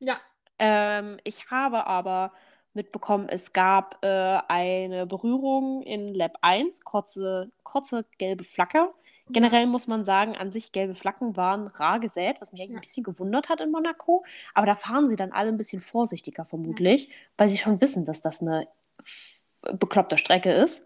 [0.00, 0.18] Ja.
[0.58, 2.32] Ähm, ich habe aber
[2.74, 8.92] mitbekommen, es gab äh, eine Berührung in Lab 1, kurze, kurze gelbe Flagge.
[9.30, 12.78] Generell muss man sagen, an sich gelbe Flaggen waren rar gesät, was mich eigentlich Ja.
[12.78, 14.24] ein bisschen gewundert hat in Monaco.
[14.54, 18.22] Aber da fahren sie dann alle ein bisschen vorsichtiger vermutlich, weil sie schon wissen, dass
[18.22, 18.68] das eine
[19.72, 20.82] bekloppte Strecke ist.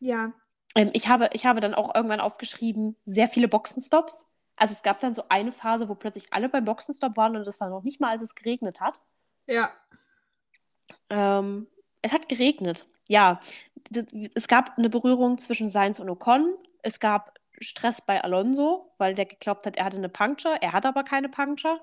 [0.00, 0.32] Ja.
[0.74, 4.26] Ähm, ich habe, ich habe dann auch irgendwann aufgeschrieben, sehr viele Boxenstops.
[4.56, 7.60] Also es gab dann so eine Phase, wo plötzlich alle beim Boxenstopp waren und das
[7.60, 9.00] war noch nicht mal, als es geregnet hat.
[9.46, 9.70] Ja.
[11.10, 11.66] Ähm,
[12.02, 12.86] es hat geregnet.
[13.08, 13.40] Ja,
[14.34, 16.54] es gab eine Berührung zwischen Sainz und Ocon.
[16.82, 20.56] Es gab Stress bei Alonso, weil der geglaubt hat, er hatte eine Puncture.
[20.60, 21.80] Er hat aber keine Puncture.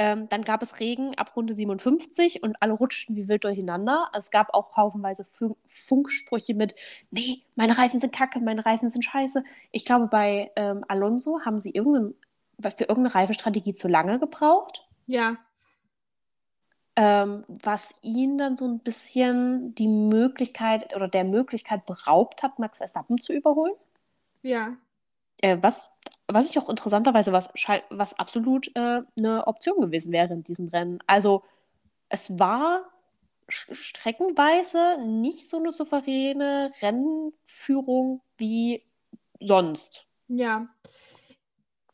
[0.00, 4.08] Ähm, dann gab es Regen ab Runde 57 und alle rutschten wie wild durcheinander.
[4.16, 6.76] Es gab auch haufenweise Fun Funksprüche mit,
[7.10, 9.42] nee, meine Reifen sind kacke, meine Reifen sind scheiße.
[9.72, 12.14] Ich glaube, bei ähm, Alonso haben sie irgendein,
[12.76, 15.36] für irgendeine Reifenstrategie zu lange gebraucht Ja.
[16.96, 22.78] ähm, was ihn dann so ein bisschen die Möglichkeit oder der Möglichkeit beraubt hat, Max
[22.78, 23.74] Verstappen zu überholen.
[24.42, 24.76] Ja.
[25.40, 25.90] Äh, was,
[26.30, 27.48] was ich auch interessanterweise, was,
[27.90, 30.98] was absolut äh, eine Option gewesen wäre in diesem Rennen.
[31.06, 31.42] Also
[32.08, 32.84] es war
[33.48, 38.84] streckenweise nicht so eine souveräne Rennführung wie
[39.40, 40.06] sonst.
[40.28, 40.68] Ja.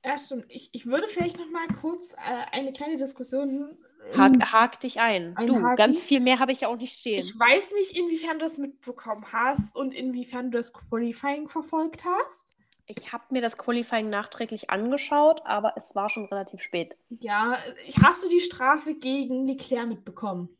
[0.04, 0.46] Ja, stimmt.
[0.48, 2.16] Ich, ich würde vielleicht noch mal kurz äh,
[2.52, 3.78] eine kleine Diskussion.
[4.12, 5.34] ähm, Hak, hak dich ein.
[5.46, 5.76] Du, Einhaken?
[5.76, 7.20] ganz viel mehr habe ich ja auch nicht stehen.
[7.20, 12.52] Ich weiß nicht, inwiefern du das mitbekommen hast und inwiefern du das Qualifying verfolgt hast.
[12.86, 16.98] Ich habe mir das Qualifying nachträglich angeschaut, aber es war schon relativ spät.
[17.08, 17.56] Ja,
[18.02, 20.50] hast du die Strafe gegen Leclerc mitbekommen?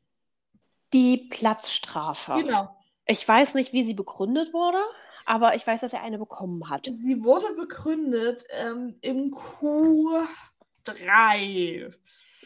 [0.95, 2.43] Die Platzstrafe.
[2.43, 2.75] Genau.
[3.07, 4.79] Ich weiß nicht, wie sie begründet wurde,
[5.27, 6.89] aber ich weiß, dass er eine bekommen hat.
[6.91, 11.93] Sie wurde begründet ähm, im Q3.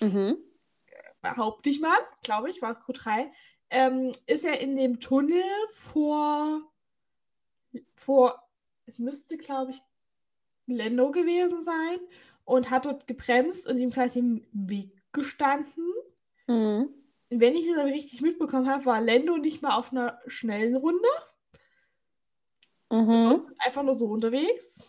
[0.00, 0.38] Mhm.
[1.20, 3.30] behaupte ich mal, glaube ich, war es Q3,
[3.70, 6.62] ähm, ist er in dem Tunnel vor,
[7.94, 8.47] vor,
[8.88, 9.82] es müsste, glaube ich,
[10.66, 11.98] Lendo gewesen sein
[12.44, 15.84] und hat dort gebremst und ihm quasi im Weg gestanden.
[16.48, 16.92] Mhm.
[17.30, 21.08] Wenn ich das aber richtig mitbekommen habe, war Lendo nicht mal auf einer schnellen Runde,
[22.90, 23.48] Mhm.
[23.48, 24.82] sondern einfach nur so unterwegs.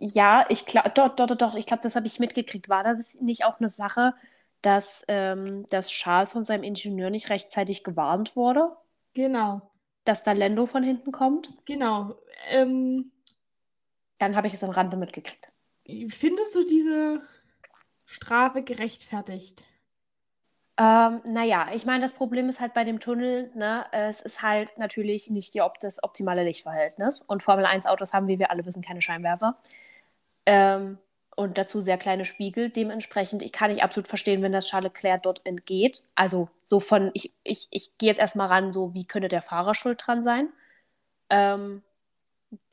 [0.00, 2.68] Ja, ich glaube, doch, doch, doch, doch, ich glaube, das habe ich mitgekriegt.
[2.68, 4.14] War das nicht auch eine Sache,
[4.62, 8.74] dass, ähm, dass Charles von seinem Ingenieur nicht rechtzeitig gewarnt wurde,
[9.14, 9.72] Genau,
[10.06, 11.52] dass da Lando von hinten kommt?
[11.64, 12.16] genau.
[12.48, 13.12] Ähm,
[14.18, 15.52] Dann habe ich es am Rande mitgekriegt.
[16.08, 17.22] findest du diese
[18.04, 19.64] Strafe gerechtfertigt?
[20.78, 24.76] Ähm, naja, ich meine, das Problem ist halt bei dem Tunnel, ne, es ist halt
[24.76, 27.22] natürlich nicht die, op das optimale Lichtverhältnis.
[27.22, 29.56] Und Formel-1-Autos haben, wie wir alle wissen, keine Scheinwerfer.
[30.46, 30.98] Ähm,
[31.34, 32.70] und dazu sehr kleine Spiegel.
[32.70, 36.02] Dementsprechend, ich kann nicht absolut verstehen, wenn das Charles Leclerc dort entgeht.
[36.14, 39.74] Also so von, ich, ich, ich gehe jetzt erstmal ran, so wie könnte der Fahrer
[39.74, 40.48] schuld dran sein.
[41.30, 41.82] Ähm,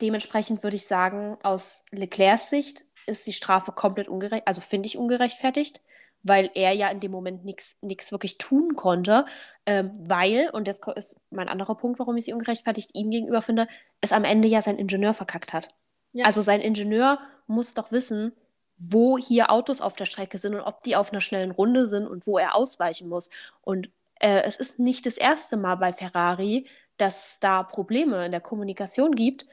[0.00, 4.96] dementsprechend würde ich sagen, aus Leclercs Sicht ist die Strafe komplett ungerecht, also finde ich
[4.96, 5.82] ungerechtfertigt,
[6.22, 9.26] weil er ja in dem Moment nichts wirklich tun konnte,
[9.66, 13.68] ähm, weil, und das ist mein anderer Punkt, warum ich sie ungerechtfertigt ihm gegenüber finde,
[14.00, 15.68] es am Ende ja sein Ingenieur verkackt hat.
[16.12, 16.24] Ja.
[16.24, 18.32] Also sein Ingenieur muss doch wissen,
[18.76, 22.06] wo hier Autos auf der Strecke sind und ob die auf einer schnellen Runde sind
[22.06, 23.28] und wo er ausweichen muss.
[23.60, 28.32] Und äh, es ist nicht das erste Mal bei Ferrari, dass es da Probleme in
[28.32, 29.46] der Kommunikation gibt.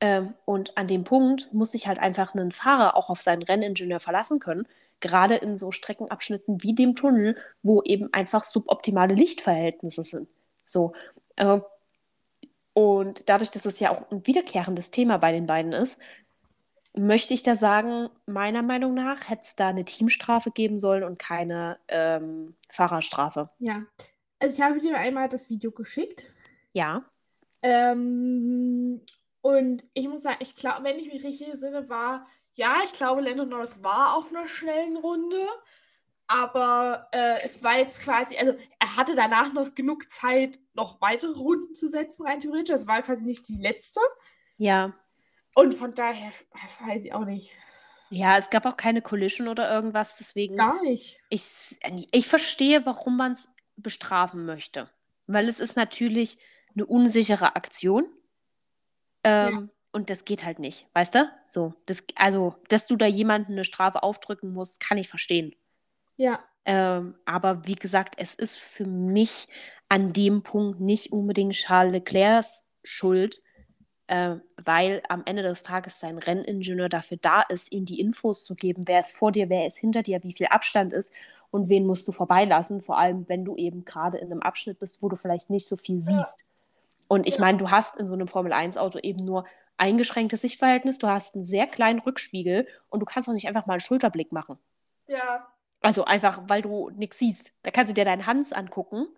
[0.00, 4.00] Ähm, und an dem Punkt muss sich halt einfach ein Fahrer auch auf seinen Renningenieur
[4.00, 4.66] verlassen können.
[5.00, 10.28] Gerade in so Streckenabschnitten wie dem Tunnel, wo eben einfach suboptimale Lichtverhältnisse sind.
[10.64, 10.92] So.
[11.36, 11.60] Äh,
[12.72, 15.98] und dadurch, dass es ja auch ein wiederkehrendes Thema bei den beiden ist,
[16.94, 21.18] möchte ich da sagen, meiner Meinung nach hätte es da eine Teamstrafe geben sollen und
[21.18, 23.50] keine ähm, Fahrerstrafe.
[23.58, 23.82] Ja.
[24.38, 26.26] Also ich habe dir einmal das Video geschickt.
[26.72, 27.04] Ja.
[27.62, 29.00] Ähm,
[29.42, 33.22] und ich muss sagen, ich glaube, wenn ich mich richtig entsinne, war, ja, ich glaube,
[33.22, 35.46] Lando Norris war auf einer schnellen Runde.
[36.26, 41.32] Aber äh, es war jetzt quasi, also er hatte danach noch genug Zeit, noch weitere
[41.32, 42.74] Runden zu setzen, rein theoretisch.
[42.74, 44.00] Es war quasi nicht die letzte.
[44.56, 44.94] Ja.
[45.54, 46.30] Und von daher
[46.86, 47.58] weiß ich auch nicht.
[48.10, 50.56] Ja, es gab auch keine Collision oder irgendwas, deswegen.
[50.56, 51.18] Gar nicht.
[51.30, 51.76] Ich,
[52.12, 54.88] ich verstehe, warum man es bestrafen möchte.
[55.26, 56.38] Weil es ist natürlich
[56.74, 58.06] eine unsichere Aktion.
[59.24, 59.68] Ähm, ja.
[59.92, 61.30] Und das geht halt nicht, weißt du?
[61.48, 65.54] So, das, also, dass du da jemanden eine Strafe aufdrücken musst, kann ich verstehen.
[66.16, 66.38] Ja.
[66.64, 69.48] Ähm, aber wie gesagt, es ist für mich
[69.88, 73.42] an dem Punkt nicht unbedingt Charles Leclercs Schuld,
[74.06, 78.54] äh, weil am Ende des Tages sein Renningenieur dafür da ist, ihm die Infos zu
[78.54, 81.12] geben, wer ist vor dir, wer ist hinter dir, wie viel Abstand ist
[81.50, 85.02] und wen musst du vorbeilassen, vor allem wenn du eben gerade in einem Abschnitt bist,
[85.02, 86.44] wo du vielleicht nicht so viel siehst.
[87.10, 87.40] Und ich ja.
[87.40, 89.44] meine, du hast in so einem Formel-1-Auto eben nur
[89.76, 93.72] eingeschränktes Sichtverhältnis, du hast einen sehr kleinen Rückspiegel und du kannst auch nicht einfach mal
[93.72, 94.60] einen Schulterblick machen.
[95.08, 95.48] Ja.
[95.80, 97.52] Also einfach, weil du nichts siehst.
[97.64, 99.08] Da kannst du dir deinen Hans angucken.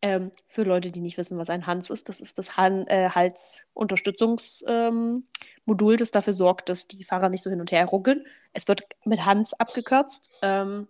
[0.00, 3.10] Ähm, für Leute, die nicht wissen, was ein Hans ist, das ist das Han äh,
[3.10, 8.26] Halsunterstützungsmodul, ähm, das dafür sorgt, dass die Fahrer nicht so hin und her ruckeln.
[8.54, 10.30] Es wird mit Hans abgekürzt.
[10.40, 10.88] Ähm,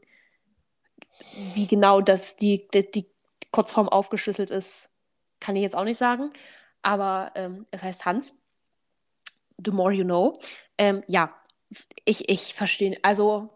[1.55, 3.11] wie genau das die, die, die
[3.51, 4.93] Kurzform aufgeschlüsselt ist,
[5.41, 6.33] kann ich jetzt auch nicht sagen.
[6.83, 8.35] Aber ähm, es heißt Hans.
[9.65, 10.35] The more you know.
[10.79, 11.35] Ähm, ja,
[12.05, 12.97] ich, ich verstehe.
[13.03, 13.51] Also,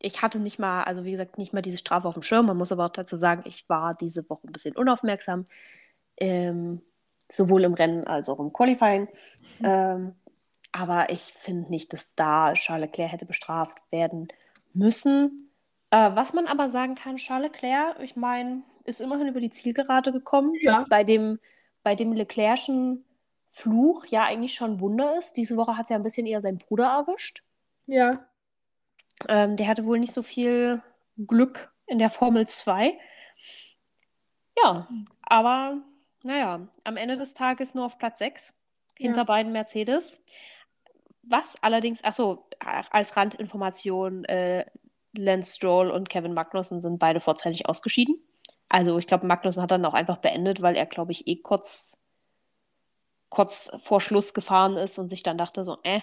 [0.00, 2.46] ich hatte nicht mal, also wie gesagt, nicht mal diese Strafe auf dem Schirm.
[2.46, 5.46] Man muss aber auch dazu sagen, ich war diese Woche ein bisschen unaufmerksam.
[6.16, 6.82] Ähm,
[7.30, 9.08] sowohl im Rennen als auch im Qualifying.
[9.58, 9.64] Mhm.
[9.64, 10.14] Ähm,
[10.72, 14.28] aber ich finde nicht, dass da Charles Leclerc hätte bestraft werden
[14.74, 15.50] müssen.
[15.90, 20.12] Äh, was man aber sagen kann, Charles Leclerc, ich meine, ist immerhin über die Zielgerade
[20.12, 20.72] gekommen, ja.
[20.72, 21.38] was bei dem,
[21.82, 23.04] bei dem Leclerc'schen
[23.50, 25.34] Fluch ja eigentlich schon ein Wunder ist.
[25.36, 27.42] Diese Woche hat es ja ein bisschen eher seinen Bruder erwischt.
[27.86, 28.26] Ja.
[29.28, 30.82] Ähm, der hatte wohl nicht so viel
[31.16, 32.98] Glück in der Formel 2.
[34.62, 34.88] Ja,
[35.22, 35.78] aber
[36.22, 38.52] naja, am Ende des Tages nur auf Platz 6
[38.96, 39.24] hinter ja.
[39.24, 40.22] beiden Mercedes.
[41.22, 44.64] Was allerdings, achso, als Randinformation, äh,
[45.16, 48.16] Lance Stroll und Kevin Magnussen sind beide vorzeitig ausgeschieden.
[48.68, 52.00] Also ich glaube, Magnussen hat dann auch einfach beendet, weil er, glaube ich, eh kurz,
[53.30, 56.00] kurz vor Schluss gefahren ist und sich dann dachte so, äh,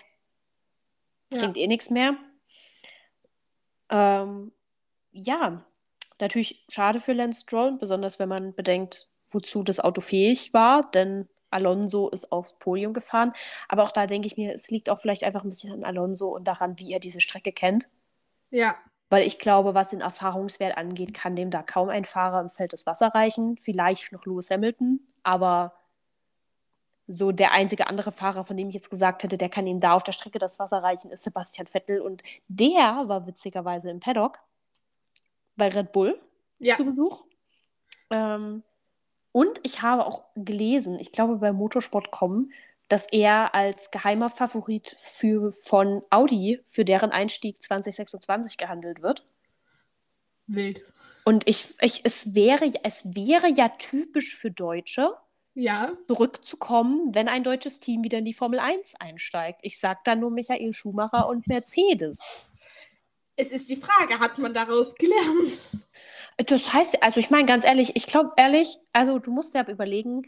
[1.30, 1.64] bringt ja.
[1.64, 2.16] eh nichts mehr.
[3.90, 4.52] Ähm,
[5.12, 5.64] ja,
[6.20, 11.28] natürlich schade für Lance Stroll, besonders wenn man bedenkt, wozu das Auto fähig war, denn
[11.52, 13.34] Alonso ist aufs Podium gefahren.
[13.70, 16.30] Aber auch da denke ich mir, es liegt auch vielleicht einfach ein bisschen an Alonso
[16.30, 17.88] und daran, wie er diese Strecke kennt.
[18.50, 18.76] Ja.
[19.10, 22.74] Weil ich glaube, was den Erfahrungswert angeht, kann dem da kaum ein Fahrer im Feld
[22.74, 23.58] des Wasser reichen.
[23.58, 25.74] Vielleicht noch Lewis Hamilton, aber
[27.08, 29.94] so der einzige andere Fahrer, von dem ich jetzt gesagt hätte, der kann ihm da
[29.94, 32.02] auf der Strecke das Wasser reichen, ist Sebastian Vettel.
[32.02, 34.40] Und der war witzigerweise im Paddock
[35.56, 36.20] bei Red Bull
[36.60, 36.76] ja.
[36.76, 37.26] zu Besuch.
[38.10, 38.64] Ähm,
[39.32, 42.52] und ich habe auch gelesen, ich glaube bei Motorsport.com,
[42.88, 49.26] dass er als geheimer Favorit für, von Audi für deren Einstieg 2026 gehandelt wird.
[50.48, 50.84] Wild.
[51.24, 55.16] Und ich, ich, es, wäre, es wäre ja typisch für Deutsche,
[55.56, 55.94] ja.
[56.08, 59.62] zurückzukommen, wenn ein deutsches Team wieder in die Formel 1 einsteigt.
[59.64, 62.20] Ich sage da nur Michael Schumacher und Mercedes.
[63.38, 65.88] Es ist die Frage, hat man daraus gelernt?
[66.38, 70.24] Das heißt, also ich meine ganz ehrlich, ich glaube ehrlich, also du musst ja überlegen,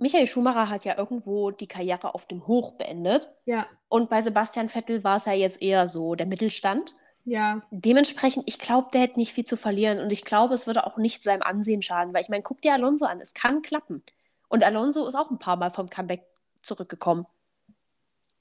[0.00, 3.30] Michael Schumacher hat ja irgendwo die Karriere auf dem Hoch beendet.
[3.44, 3.66] Ja.
[3.88, 6.94] Und bei Sebastian Vettel war es ja jetzt eher so der Mittelstand.
[7.26, 7.60] Ja.
[7.70, 10.00] Dementsprechend, ich glaube, der hätte nicht viel zu verlieren.
[10.00, 12.14] Und ich glaube, es würde auch nicht seinem Ansehen schaden.
[12.14, 14.02] Weil ich meine, guck dir Alonso an, es kann klappen.
[14.48, 16.24] Und Alonso ist auch ein paar Mal vom Comeback
[16.62, 17.26] zurückgekommen.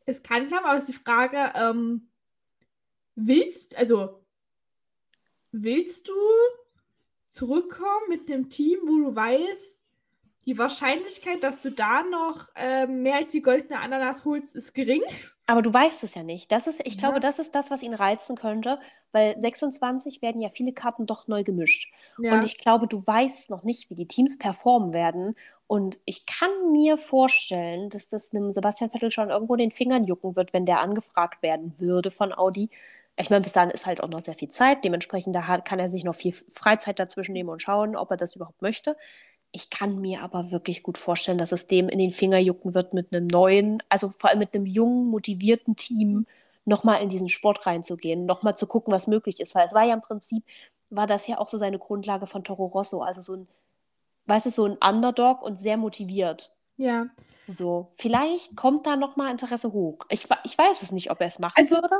[0.05, 2.07] Es kann klappen, aber es ist die Frage, ähm,
[3.15, 4.21] willst, also,
[5.51, 6.13] willst du
[7.27, 9.78] zurückkommen mit einem Team, wo du weißt,
[10.49, 15.03] die Wahrscheinlichkeit, dass du da noch ähm, mehr als die goldene Ananas holst, ist gering.
[15.45, 16.51] Aber du weißt es ja nicht.
[16.51, 16.99] Das ist, ich Ja.
[17.01, 18.79] glaube, das ist das, was ihn reizen könnte,
[19.11, 21.93] weil 26 werden ja viele Karten doch neu gemischt.
[22.17, 22.33] Ja.
[22.33, 25.35] Und ich glaube, du weißt noch nicht, wie die Teams performen werden.
[25.67, 30.35] Und ich kann mir vorstellen, dass das einem Sebastian Vettel schon irgendwo den Fingern jucken
[30.35, 32.71] wird, wenn der angefragt werden würde von Audi.
[33.17, 34.83] Ich meine, bis dahin ist halt auch noch sehr viel Zeit.
[34.83, 38.35] Dementsprechend da kann er sich noch viel Freizeit dazwischen nehmen und schauen, ob er das
[38.35, 38.95] überhaupt möchte.
[39.51, 42.93] Ich kann mir aber wirklich gut vorstellen, dass es dem in den Finger jucken wird,
[42.93, 46.27] mit einem neuen, also vor allem mit einem jungen, motivierten Team
[46.65, 49.55] nochmal in diesen Sport reinzugehen, nochmal zu gucken, was möglich ist.
[49.55, 50.43] Weil es war ja im Prinzip,
[50.91, 53.01] war das ja auch so seine Grundlage von Toro Rosso.
[53.01, 53.47] Also so ein,
[54.27, 56.55] weißt du, so ein Underdog und sehr motiviert.
[56.77, 57.07] ja.
[57.51, 60.05] So, vielleicht kommt da nochmal Interesse hoch.
[60.09, 61.95] Ich, ich weiß es nicht, ob er es machen Also- würde.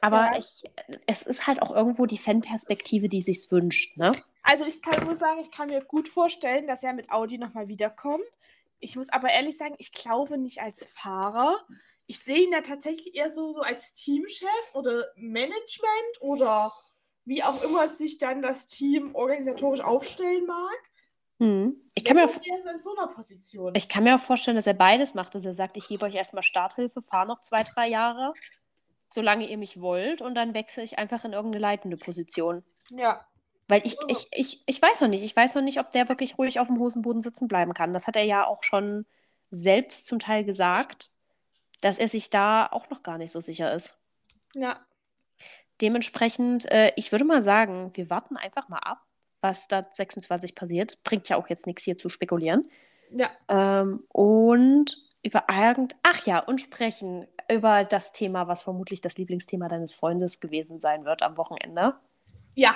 [0.00, 0.38] Aber Ja.
[0.38, 0.64] ich,
[1.06, 4.12] es ist halt auch irgendwo die Fanperspektive, die sich's wünscht, ne?
[4.42, 7.68] Also ich kann nur sagen, ich kann mir gut vorstellen, dass er mit Audi nochmal
[7.68, 8.24] wiederkommt.
[8.80, 11.60] Ich muss aber ehrlich sagen, ich glaube nicht als Fahrer.
[12.06, 16.72] Ich sehe ihn ja tatsächlich eher so, so als Teamchef oder Management oder
[17.24, 20.78] wie auch immer sich dann das Team organisatorisch aufstellen mag.
[21.38, 21.76] Hm.
[21.94, 22.30] Ich kann mir auch
[22.80, 23.74] so einer Position.
[23.76, 26.14] Ich kann mir auch vorstellen, dass er beides macht, dass er sagt, ich gebe euch
[26.14, 28.32] erstmal Starthilfe, fahre noch zwei, drei Jahre,
[29.12, 32.62] solange ihr mich wollt, und dann wechsle ich einfach in irgendeine leitende Position.
[32.90, 33.24] ja.
[33.68, 36.36] Weil ich, ich, ich, ich weiß noch nicht, ich weiß noch nicht, ob der wirklich
[36.36, 37.94] ruhig auf dem Hosenboden sitzen bleiben kann.
[37.94, 39.06] Das hat er ja auch schon
[39.50, 41.10] selbst zum Teil gesagt,
[41.80, 43.96] dass er sich da auch noch gar nicht so sicher ist.
[44.54, 44.76] Ja.
[45.80, 49.00] Dementsprechend, äh, ich würde mal sagen, wir warten einfach mal ab,
[49.40, 51.02] was da 26 passiert.
[51.02, 52.70] Bringt ja auch jetzt nichts hier zu spekulieren.
[53.10, 53.30] Ja.
[53.48, 59.68] Ähm, und über irgend, ach ja, und sprechen über das Thema, was vermutlich das Lieblingsthema
[59.68, 61.94] deines Freundes gewesen sein wird am Wochenende.
[62.54, 62.74] Ja.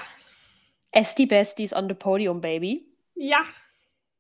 [0.93, 2.87] Esti Besties on the Podium, Baby.
[3.15, 3.41] Ja.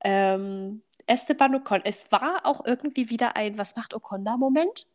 [0.05, 1.81] Ähm, Esteban Ocon.
[1.85, 4.87] Es war auch irgendwie wieder ein Was macht Ocon da Moment.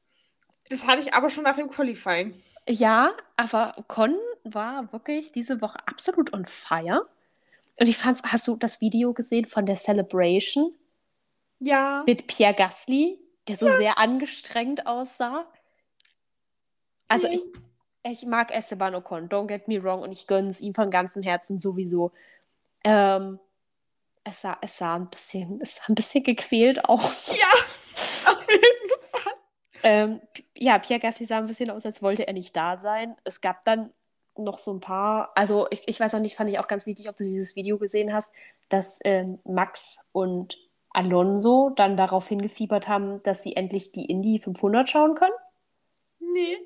[0.70, 2.34] Das hatte ich aber schon nach dem Qualifying.
[2.68, 7.08] Ja, aber Ocon war wirklich diese Woche absolut on fire.
[7.80, 10.74] Und ich fand's, hast du das Video gesehen von der Celebration
[11.60, 12.04] Ja.
[12.06, 15.46] mit Pierre Gasly, der so sehr angestrengt aussah?
[17.08, 17.42] Also ich,
[18.04, 21.24] ich mag Esteban Ocon, don't get me wrong, und ich gönne es ihm von ganzem
[21.24, 22.12] Herzen sowieso.
[22.84, 23.40] Ähm,
[24.24, 27.36] es sah, es sah ein bisschen, es sah ein bisschen gequält aus.
[27.38, 28.32] Ja.
[28.32, 29.34] Auf jeden Fall.
[29.84, 30.22] Ähm,
[30.56, 33.16] ja, Pierre Gasly sah ein bisschen aus, als wollte er nicht da sein.
[33.24, 33.92] Es gab dann
[34.38, 37.10] noch so ein paar, also ich, ich weiß auch nicht, fand ich auch ganz niedlich,
[37.10, 38.32] ob du dieses Video gesehen hast,
[38.70, 40.56] dass ähm, Max und
[40.94, 45.34] Alonso dann darauf hingefiebert haben, dass sie endlich die Indy 500 schauen können.
[46.20, 46.58] Nee.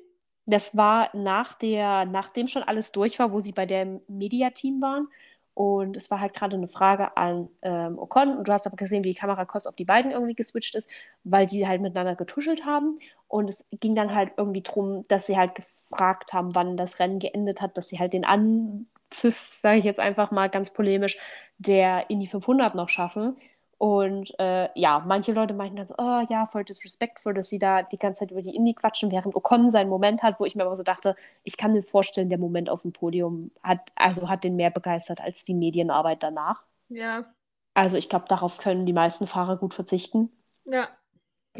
[0.46, 5.08] Das war nach der, nachdem schon alles durch war, wo sie bei dem Mediateam waren.
[5.54, 8.36] Und es war halt gerade eine Frage an ähm, Ocon.
[8.36, 10.88] Und du hast aber gesehen, wie die Kamera kurz auf die beiden irgendwie geswitcht ist,
[11.24, 12.98] weil die halt miteinander getuschelt haben.
[13.26, 17.18] Und es ging dann halt irgendwie drum, dass sie halt gefragt haben, wann das Rennen
[17.18, 21.16] geendet hat, dass sie halt den Anpfiff, sage ich jetzt einfach mal ganz polemisch,
[21.56, 23.36] der in die 500 noch schaffen.
[23.78, 27.82] Und äh, ja, manche Leute meinten dann so, oh ja, voll disrespectful, dass sie da
[27.82, 30.64] die ganze Zeit über die Indie quatschen, während Ocon seinen Moment hat, wo ich mir
[30.64, 34.44] aber so dachte, ich kann mir vorstellen, der Moment auf dem Podium hat, also hat
[34.44, 36.62] den mehr begeistert als die Medienarbeit danach.
[36.88, 37.26] Ja.
[37.74, 40.30] Also ich glaube, darauf können die meisten Fahrer gut verzichten.
[40.64, 40.88] Ja.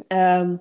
[0.08, 0.60] Ähm,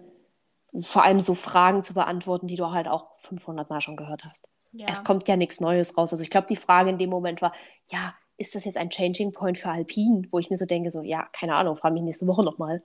[0.83, 4.49] vor allem so Fragen zu beantworten, die du halt auch 500 Mal schon gehört hast.
[4.73, 4.87] Ja.
[4.89, 6.11] Es kommt ja nichts Neues raus.
[6.11, 7.53] Also ich glaube, die Frage in dem Moment war,
[7.85, 10.27] ja, ist das jetzt ein Changing Point für Alpine?
[10.31, 12.81] Wo ich mir so denke, so, ja, keine Ahnung, frage mich nächste Woche nochmal.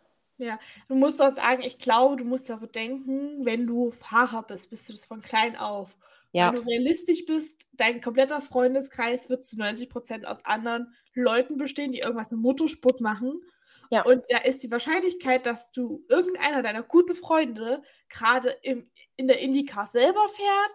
[0.88, 4.88] Du musst auch sagen, ich glaube, du musst aber denken, wenn du Fahrer bist, bist
[4.88, 5.98] du das von klein auf.
[6.32, 11.92] Ja, Wenn du realistisch bist, dein kompletter Freundeskreis wird zu 90% aus anderen Leuten bestehen,
[11.92, 13.42] die irgendwas im Motorsport machen.
[13.90, 14.02] Ja.
[14.02, 19.88] Und da ist die Wahrscheinlichkeit, dass du irgendeiner deiner guten Freunde gerade in der IndyCar
[19.88, 20.72] selber fährt,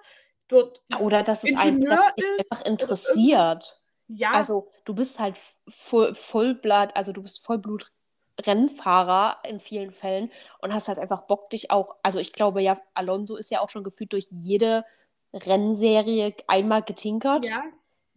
[0.47, 3.81] dort oder dass es Ingenieur dass dich ist einfach interessiert.
[4.07, 5.37] Ja, Also du bist halt
[5.67, 10.31] voll, Vollblatt, also du bist Vollblut-Rennfahrer in vielen Fällen
[10.61, 13.69] und hast halt einfach Bock, dich auch, also ich glaube ja, Alonso ist ja auch
[13.69, 14.85] schon gefühlt durch jede
[15.33, 17.45] Rennserie einmal getinkert.
[17.45, 17.63] ja,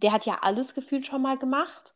[0.02, 1.94] Der hat ja alles gefühlt schon mal gemacht.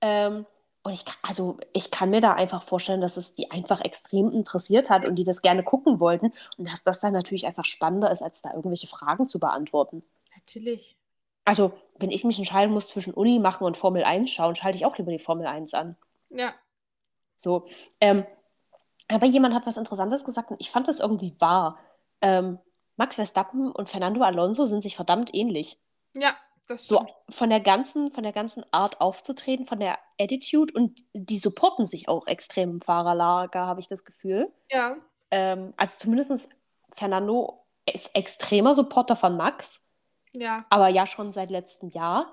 [0.00, 0.46] Ähm,
[0.82, 4.88] Und ich, also ich kann mir da einfach vorstellen, dass es die einfach extrem interessiert
[4.90, 6.32] hat und die das gerne gucken wollten.
[6.58, 10.04] Und dass das dann natürlich einfach spannender ist, als da irgendwelche Fragen zu beantworten.
[10.34, 10.96] Natürlich.
[11.46, 14.84] Also, wenn ich mich entscheiden muss zwischen Uni machen und Formel 1 schauen, schalte ich
[14.84, 15.96] auch lieber die Formel 1 an.
[16.28, 16.52] Ja.
[17.36, 17.66] So.
[18.00, 18.26] Ähm,
[19.08, 21.78] aber jemand hat was Interessantes gesagt und ich fand das irgendwie wahr.
[22.20, 22.58] Ähm,
[22.96, 25.78] Max Verstappen und Fernando Alonso sind sich verdammt ähnlich.
[26.16, 26.34] Ja,
[26.66, 27.14] das So stimmt.
[27.28, 32.08] von der ganzen, von der ganzen Art aufzutreten, von der Attitude und die supporten sich
[32.08, 34.50] auch extrem im Fahrerlager, habe ich das Gefühl.
[34.70, 34.96] Ja.
[35.30, 36.48] Ähm, also zumindest
[36.92, 39.85] Fernando ist extremer Supporter von Max,
[40.38, 40.66] Ja.
[40.68, 42.32] aber ja schon seit letztem Jahr.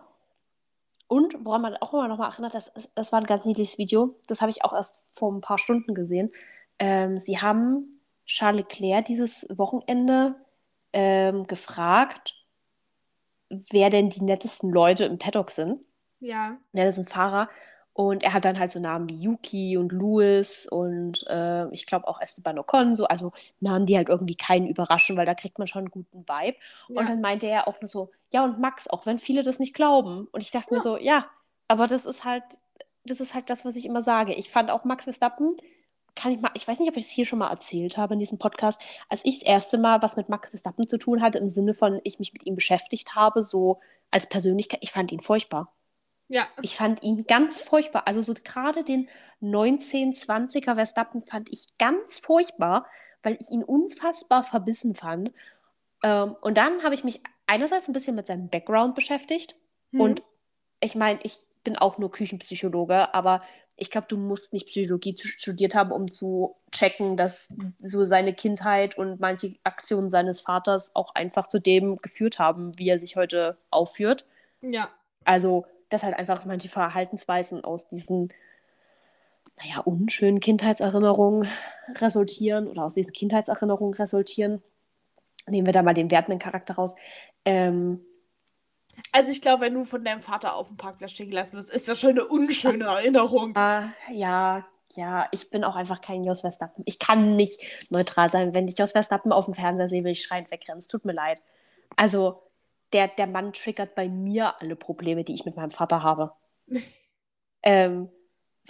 [1.08, 4.16] Und woran man auch immer noch mal erinnert, das, das war ein ganz niedliches Video,
[4.28, 6.32] das habe ich auch erst vor ein paar Stunden gesehen.
[6.80, 10.36] Ähm, sie haben Charles Leclerc dieses Wochenende
[10.92, 12.36] ähm, gefragt,
[13.50, 15.82] wer denn die nettesten Leute im Paddock sind.
[16.20, 16.58] Ja.
[16.72, 17.50] Das ein Fahrer.
[17.94, 22.08] Und er hat dann halt so Namen wie Yuki und Louis und äh, ich glaube
[22.08, 25.68] auch Esteban Ocon, so, also Namen, die halt irgendwie keinen überraschen, weil da kriegt man
[25.68, 26.58] schon einen guten Vibe.
[26.90, 27.04] Und Ja.
[27.04, 30.28] dann meinte er auch nur so, ja, und Max, auch wenn viele das nicht glauben.
[30.32, 31.28] Und ich dachte mir so, ja,
[31.68, 32.44] aber das ist halt,
[33.06, 34.34] das ist halt das, was ich immer sage.
[34.34, 35.56] Ich fand auch Max Verstappen,
[36.16, 38.20] kann ich mal, ich weiß nicht, ob ich es hier schon mal erzählt habe in
[38.20, 41.48] diesem Podcast, als ich das erste Mal was mit Max Verstappen zu tun hatte, im
[41.48, 43.80] Sinne von, ich mich mit ihm beschäftigt habe, so
[44.12, 45.72] als Persönlichkeit, ich fand ihn furchtbar.
[46.28, 46.48] Ja.
[46.62, 48.04] Ich fand ihn ganz furchtbar.
[48.08, 49.10] Also so gerade den
[49.42, 52.88] 1920er Verstappen fand ich ganz furchtbar,
[53.22, 55.32] weil ich ihn unfassbar verbissen fand.
[56.04, 59.56] Ähm, und dann habe ich mich einerseits ein bisschen mit seinem Background beschäftigt.
[59.92, 60.00] Hm.
[60.00, 60.24] Und
[60.80, 63.42] ich meine, ich bin auch nur Küchenpsychologe, aber
[63.76, 67.50] ich glaube, du musst nicht Psychologie studiert haben, um zu checken, dass
[67.80, 72.90] so seine Kindheit und manche Aktionen seines Vaters auch einfach zu dem geführt haben, wie
[72.90, 74.26] er sich heute aufführt.
[74.62, 74.90] Ja.
[75.26, 78.34] Also, dass halt einfach manche Verhaltensweisen aus diesen,
[79.58, 81.48] naja, unschönen Kindheitserinnerungen
[82.00, 84.62] resultieren oder aus diesen Kindheitserinnerungen resultieren.
[85.48, 86.96] Nehmen wir da mal den wertenden Charakter raus.
[87.46, 88.06] Ähm,
[89.12, 91.88] Also ich glaube, wenn du von deinem Vater auf dem Parkplatz stehen gelassen wirst, ist
[91.88, 93.56] das schon eine unschöne Erinnerung.
[93.56, 96.84] äh, ja, ja, ich bin auch einfach kein Jos Verstappen.
[96.86, 98.54] Ich kann nicht neutral sein.
[98.54, 100.80] Wenn ich Jos Verstappen auf dem Fernseher sehe, will ich schreiend wegrennen.
[100.80, 101.42] Es tut mir leid.
[101.96, 102.42] Also,
[102.94, 106.34] der, der Mann triggert bei mir alle Probleme, die ich mit meinem Vater habe.
[107.64, 108.10] ähm,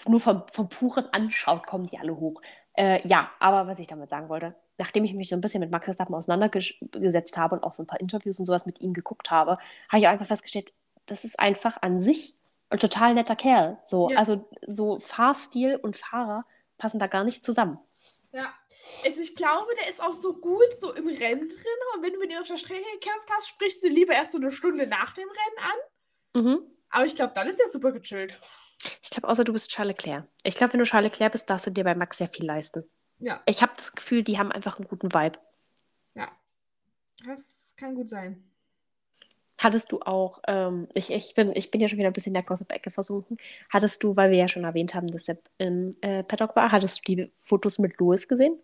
[0.07, 2.41] nur vom, vom puren Anschauen kommen die alle hoch.
[2.73, 5.69] Äh, ja, aber was ich damit sagen wollte, nachdem ich mich so ein bisschen mit
[5.71, 9.29] Max Verstappen auseinandergesetzt habe und auch so ein paar Interviews und sowas mit ihm geguckt
[9.29, 9.55] habe,
[9.89, 10.73] habe ich auch einfach festgestellt,
[11.05, 12.35] das ist einfach an sich
[12.69, 13.77] ein total netter Kerl.
[13.85, 14.17] So, Ja.
[14.17, 16.45] also so Fahrstil und Fahrer
[16.77, 17.77] passen da gar nicht zusammen.
[18.31, 18.51] Ja.
[19.05, 21.79] Also ich glaube, der ist auch so gut so im Rennen drin.
[21.95, 24.37] Und wenn du mit ihm auf der Strecke gekämpft hast, sprichst du lieber erst so
[24.37, 26.41] eine Stunde nach dem Rennen an.
[26.41, 26.59] Mhm.
[26.89, 28.39] Aber ich glaube, dann ist er super gechillt.
[29.01, 30.27] Ich glaube, außer du bist Charles Leclerc.
[30.43, 32.83] Ich glaube, wenn du Charles Leclerc bist, darfst du dir bei Max sehr viel leisten.
[33.19, 35.39] Ja, Ich habe das Gefühl, die haben einfach einen guten Vibe.
[37.25, 38.43] das kann gut sein.
[39.57, 42.35] Hattest du auch, ähm, ich, ich, bin, ich bin ja schon wieder ein bisschen in
[42.35, 43.37] der Gossip-Ecke versunken.
[43.69, 47.07] Hattest du, weil wir ja schon erwähnt haben, dass Sepp im äh, Paddock war, hattest
[47.07, 48.59] du die Fotos mit Louis gesehen?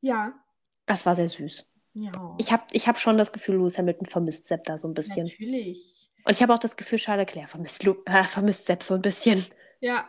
[0.00, 0.32] Ja.
[0.86, 1.70] Das war sehr süß.
[1.94, 2.36] Ja.
[2.38, 5.26] Ich habe ich hab schon das Gefühl, Lewis Hamilton vermisst Sepp da so ein bisschen.
[5.26, 6.10] Natürlich.
[6.24, 9.02] Und ich habe auch das Gefühl, Charles Leclerc vermisst, Lu äh, vermisst Sepp so ein
[9.02, 9.44] bisschen.
[9.80, 10.08] Ja.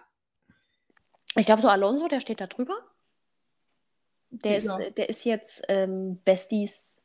[1.36, 2.78] Ich glaube, so Alonso, der steht da drüber.
[4.30, 4.78] Der, ja.
[4.78, 7.02] ist, der ist jetzt ähm, Besties,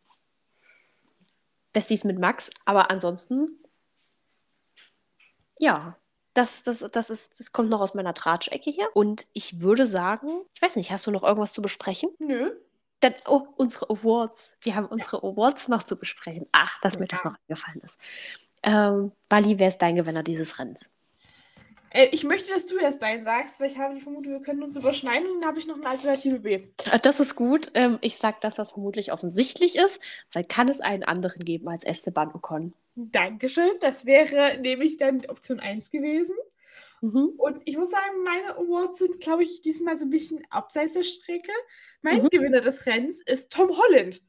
[1.72, 3.46] Besties mit Max, aber ansonsten,
[5.58, 5.96] ja,
[6.34, 8.88] das, das, das, ist, das kommt noch aus meiner Tratschecke hier.
[8.94, 12.10] Und ich würde sagen, ich weiß nicht, hast du noch irgendwas zu besprechen?
[12.18, 12.52] Nö.
[13.00, 14.56] Dann, oh, unsere Awards.
[14.60, 16.46] Wir haben unsere Awards noch zu besprechen.
[16.52, 17.30] Ach, dass mir das Ja.
[17.30, 17.98] noch eingefallen ist.
[18.62, 20.90] Ähm, Bali, wer ist dein Gewinner dieses Rennens?
[21.90, 24.62] Äh, ich möchte, dass du erst deinen sagst, weil ich habe die Vermutung, wir können
[24.62, 26.54] uns überschneiden und dann habe ich noch eine Alternative B.
[26.90, 27.70] Äh, Das ist gut.
[27.74, 30.00] Ähm, ich sage das, was vermutlich offensichtlich ist,
[30.32, 32.72] weil kann es einen anderen geben als Esteban Ocon.
[32.96, 33.70] Dankeschön.
[33.80, 36.34] Das wäre nämlich dann Option 1 gewesen.
[37.00, 37.32] Mhm.
[37.36, 41.02] Und ich muss sagen, meine Awards sind, glaube ich, diesmal so ein bisschen abseits der
[41.02, 41.52] Strecke.
[42.02, 42.28] Mein Mhm.
[42.30, 44.22] Gewinner des Rennens ist Tom Holland.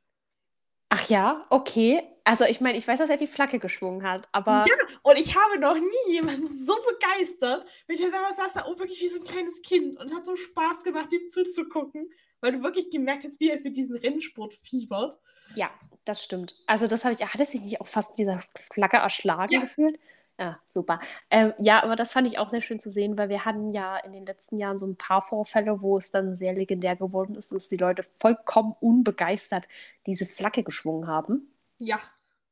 [0.89, 2.01] Ach ja, okay.
[2.23, 5.35] Also ich meine, ich weiß, dass er die Flagge geschwungen hat, aber Ja, und ich
[5.35, 7.65] habe noch nie jemanden so begeistert.
[7.87, 10.25] Wenn ich jetzt einfach saß da oben wirklich wie so ein kleines Kind und hat
[10.25, 12.09] so Spaß gemacht, ihm zuzugucken,
[12.39, 15.17] weil du wirklich gemerkt hast, wie er für diesen Rennsport fiebert.
[15.55, 15.69] ja,
[16.05, 16.55] das stimmt.
[16.67, 18.41] Also das habe ich, hat er sich nicht auch fast mit dieser
[18.71, 19.59] Flagge erschlagen Ja.
[19.61, 19.99] gefühlt?
[20.39, 20.99] Ja, super.
[21.31, 23.97] Ähm, ja, aber das fand ich auch sehr schön zu sehen, weil wir hatten ja
[23.97, 27.51] in den letzten Jahren so ein paar Vorfälle, wo es dann sehr legendär geworden ist,
[27.51, 29.67] dass die Leute vollkommen unbegeistert
[30.05, 31.51] diese Flagge geschwungen haben.
[31.79, 31.99] Ja.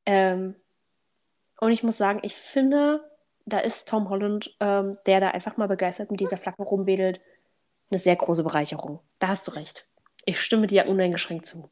[0.08, 0.56] Ähm,
[1.60, 3.08] und ich muss sagen, ich finde,
[3.46, 7.22] da ist Tom Holland, ähm, der da einfach mal begeistert mit dieser Flagge rumwedelt,
[7.92, 9.00] eine sehr große Bereicherung.
[9.20, 9.88] Da hast du recht.
[10.26, 11.70] Ich stimme dir uneingeschränkt zu.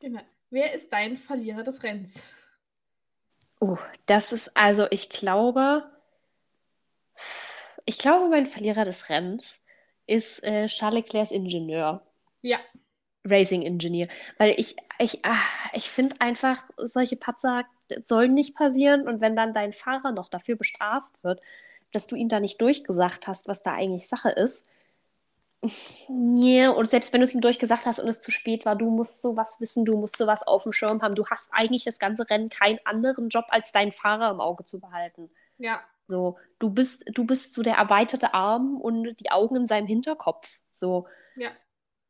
[0.00, 0.20] Genau.
[0.50, 2.20] Wer ist dein Verlierer des Rennens?
[3.60, 3.76] Uh,
[4.06, 5.84] das ist also, ich glaube,
[7.86, 9.60] ich glaube, mein Verlierer des Rennens
[10.06, 12.02] ist äh, Charles Leclercs Ingenieur.
[12.42, 12.58] Ja.
[13.24, 14.08] Racing Engineer.
[14.38, 15.38] Weil ich, ich, ah,
[15.72, 17.64] ich finde einfach, solche Patzer
[18.00, 19.08] sollen nicht passieren.
[19.08, 21.40] Und wenn dann dein Fahrer noch dafür bestraft wird,
[21.92, 24.68] dass du ihm da nicht durchgesagt hast, was da eigentlich Sache ist.
[26.08, 28.90] Ja, und selbst wenn du es ihm durchgesagt hast und es zu spät war, du
[28.90, 31.14] musst sowas wissen, du musst sowas auf dem Schirm haben.
[31.14, 34.80] Du hast eigentlich das ganze Rennen keinen anderen Job, als deinen Fahrer im Auge zu
[34.80, 35.30] behalten.
[35.58, 35.80] Ja.
[36.06, 40.60] So, du bist, du bist so der erweiterte Arm und die Augen in seinem Hinterkopf.
[40.72, 41.06] So.
[41.36, 41.50] Ja.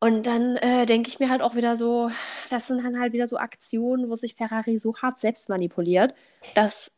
[0.01, 2.11] Und dann äh, denke ich mir halt auch wieder so,
[2.51, 6.15] das sind dann halt wieder so Aktionen, wo sich Ferrari so hart selbst manipuliert,
[6.55, 6.91] dass.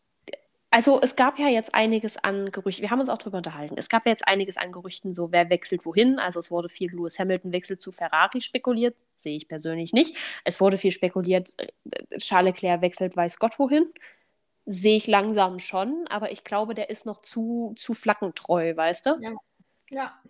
[0.76, 3.88] Also es gab ja jetzt einiges an Gerüchten, wir haben uns auch darüber unterhalten, es
[3.88, 6.18] gab ja jetzt einiges an Gerüchten, so wer wechselt wohin.
[6.18, 10.18] Also es wurde viel Lewis Hamilton wechselt zu Ferrari spekuliert, sehe ich persönlich nicht.
[10.44, 13.90] Es wurde viel spekuliert, äh, Charles Leclerc wechselt weiß Gott wohin.
[14.66, 19.16] Sehe ich langsam schon, aber ich glaube, der ist noch zu, zu flackentreu, weißt du?
[19.18, 19.32] Ja.
[19.88, 20.20] Ja.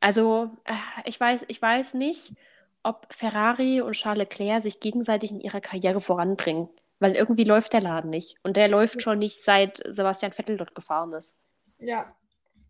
[0.00, 0.74] Also, äh,
[1.06, 2.34] ich weiß, ich weiß nicht,
[2.82, 6.68] ob Ferrari und Charles Leclerc sich gegenseitig in ihrer Karriere voranbringen.
[6.98, 8.36] Weil irgendwie läuft der Laden nicht.
[8.42, 11.38] Und der läuft schon nicht, seit Sebastian Vettel dort gefahren ist.
[11.78, 12.14] Ja,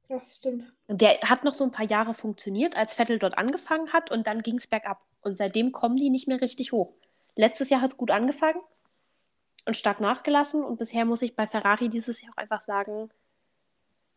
[0.09, 0.73] das stimmt.
[0.89, 4.27] Und der hat noch so ein paar Jahre funktioniert, als Vettel dort angefangen hat und
[4.27, 5.01] dann ging es bergab.
[5.21, 6.95] Und seitdem kommen die nicht mehr richtig hoch.
[7.37, 8.61] Letztes Jahr hat es gut angefangen
[9.67, 10.65] und stark nachgelassen.
[10.65, 13.11] Und bisher muss ich bei Ferrari dieses Jahr auch einfach sagen,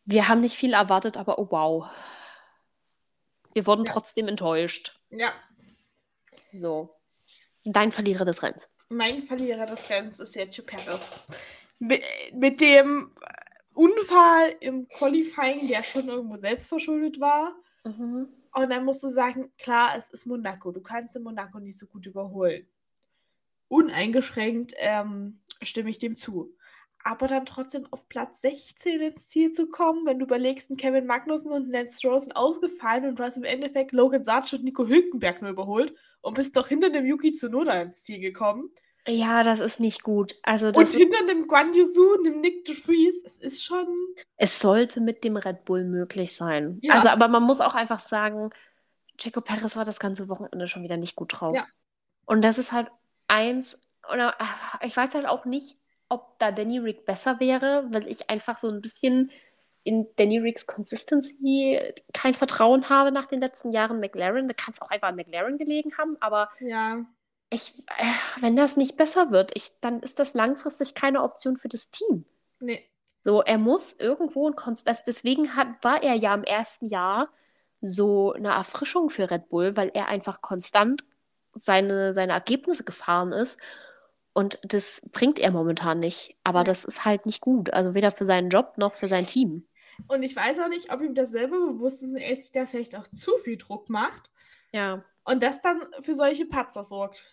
[0.06, 1.88] wir haben nicht viel erwartet, aber oh wow.
[3.54, 3.92] Wir wurden Ja.
[3.92, 5.00] trotzdem enttäuscht.
[5.12, 5.34] Ja.
[6.54, 6.96] So.
[7.64, 8.70] Dein Verlierer des Rennens.
[8.90, 11.14] Mein Verlierer des Rennens ist Sergio Perez.
[11.78, 12.02] Mit,
[12.34, 13.12] mit dem
[13.74, 17.56] Unfall im Qualifying, der schon irgendwo selbst verschuldet war.
[18.52, 20.72] Und dann musst du sagen, klar, es ist Monaco.
[20.72, 22.68] Du kannst in Monaco nicht so gut überholen.
[23.68, 26.52] Uneingeschränkt ähm, stimme ich dem zu.
[27.04, 31.06] Aber dann trotzdem auf Platz 16 ins Ziel zu kommen, wenn du überlegst, ein Kevin
[31.06, 34.86] Magnussen und Lance Stroll sind ausgefallen und du hast im Endeffekt Logan Sarge und Nico
[34.86, 38.72] Hülkenberg nur überholt und bist noch hinter dem Yuki Tsunoda ins Ziel gekommen.
[39.08, 40.36] Ja, das ist nicht gut.
[40.44, 43.24] Also das und hinter dem Guan und dem Nick de Vries.
[43.26, 43.88] Es ist schon.
[44.36, 46.80] es sollte mit dem Red Bull möglich sein.
[46.82, 46.96] Ja.
[46.96, 48.52] Also, aber man muss auch einfach sagen,
[49.18, 51.56] Checo Perez war das ganze Wochenende schon wieder nicht gut drauf.
[51.56, 51.66] Ja.
[52.26, 52.90] Und das ist halt
[53.28, 53.80] eins,
[54.12, 55.78] oder ah, ich weiß halt auch nicht,
[56.10, 59.32] ob da Danny Rick besser wäre, weil ich einfach so ein bisschen
[59.84, 61.80] in Danny Ricks Consistency
[62.14, 64.48] kein Vertrauen habe nach den letzten Jahren McLaren.
[64.48, 67.06] Da kann es auch einfach an McLaren gelegen haben, aber Ja.
[67.50, 71.70] ich, äh, wenn das nicht besser wird, ich, dann ist das langfristig keine Option für
[71.70, 72.26] das Team.
[72.62, 72.90] Nee.
[73.22, 77.30] So, er muss irgendwo ein Konst also deswegen hat, war er ja im ersten Jahr
[77.82, 81.04] so eine Erfrischung für Red Bull, weil er einfach konstant
[81.54, 83.58] seine, seine Ergebnisse gefahren ist.
[84.40, 86.38] Und das bringt er momentan nicht.
[86.46, 87.74] Aber das ist halt nicht gut.
[87.74, 89.68] Also weder für seinen Job noch für sein Team.
[90.08, 92.66] Und ich weiß auch nicht, ob ihm das selber bewusst ist und er sich da
[92.66, 94.32] vielleicht auch zu viel Druck macht
[94.72, 95.04] Ja.
[95.26, 97.26] und das dann für solche Patzer sorgt.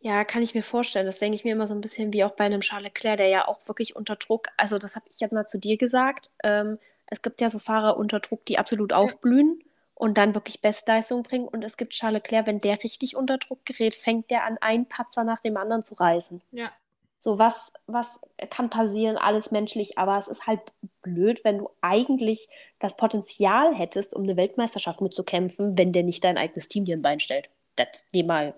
[0.00, 1.06] Ja, kann ich mir vorstellen.
[1.06, 3.28] Das denke ich mir immer so ein bisschen wie auch bei einem Charles Leclerc, der
[3.28, 6.32] ja auch wirklich unter Druck, also das habe ich ja mal zu dir gesagt.
[6.42, 9.62] Ähm, es gibt ja so Fahrer unter Druck, die absolut aufblühen
[10.00, 11.46] und dann wirklich Bestleistung bringen.
[11.46, 14.86] Und es gibt Charles Leclerc, wenn der richtig unter Druck gerät, fängt der an, einen
[14.86, 16.40] Patzer nach dem anderen zu reißen.
[16.52, 16.72] Ja.
[17.18, 20.60] So, was, was kann passieren, alles menschlich, aber es ist halt
[21.02, 22.48] blöd, wenn du eigentlich
[22.78, 27.02] das Potenzial hättest, um eine Weltmeisterschaft mitzukämpfen, wenn der nicht dein eigenes Team dir ein
[27.02, 27.50] Bein stellt.
[27.76, 28.54] Das, nee, mal,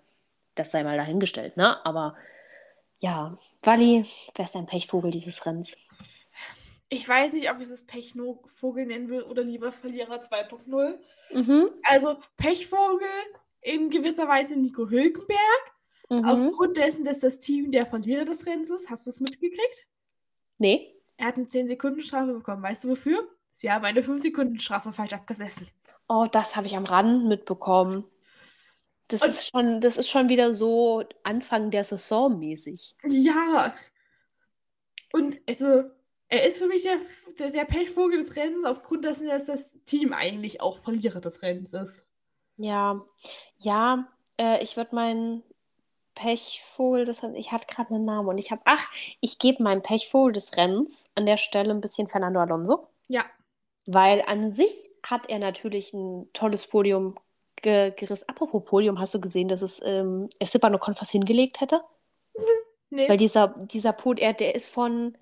[0.55, 1.85] das sei mal dahingestellt, ne?
[1.85, 2.15] Aber
[3.01, 5.77] ja, Wally, wer ist dein Pechvogel dieses Rennens?
[6.93, 10.99] Ich weiß nicht, ob ich es Pechvogel nennen will oder lieber Verlierer 2.0.
[11.33, 11.71] Mhm.
[11.85, 13.09] Also Pechvogel
[13.63, 15.73] in gewisser Weise Nico Hülkenberg.
[16.11, 16.25] Mhm.
[16.27, 18.91] Aufgrund dessen, dass das Team der Verlierer des Rennens ist.
[18.91, 19.87] Hast du es mitgekriegt?
[20.59, 20.95] Nee.
[21.17, 22.63] Er hat eine 10-Sekunden-Strafe bekommen.
[22.63, 23.27] Weißt du wofür?
[23.49, 25.69] Sie haben eine 5-Sekunden-Strafe falsch abgesessen.
[26.11, 28.05] Oh, das habe ich am Rand mitbekommen.
[29.09, 32.95] Das Und- ist schon, das ist schon wieder so Anfang der Saison mäßig.
[33.07, 33.75] Ja.
[35.15, 35.85] Und also,
[36.33, 36.97] er ist für mich der,
[37.39, 41.73] der, der Pechvogel des Rennens, aufgrund dessen, dass das Team eigentlich auch Verlierer des Rennens
[41.75, 42.03] ist.
[42.57, 43.05] Ja,
[43.59, 44.09] ja,
[44.39, 45.43] äh, ich würde meinen
[46.15, 48.89] Pechvogel des Rennens, ich hatte gerade einen Namen und ich habe, ach,
[49.21, 53.25] ich gebe meinem Pechvogel des Rennens an der Stelle ein bisschen Fernando Alonso, Ja.
[53.87, 57.17] weil an sich hat er natürlich ein tolles Podium
[57.57, 58.29] ge gerissen.
[58.29, 61.83] Apropos Podium, hast du gesehen, dass es ähm, Esteban Ocon fast hingelegt hätte?
[62.95, 63.09] Nee.
[63.09, 65.17] Weil dieser, dieser Pod, er, der ist von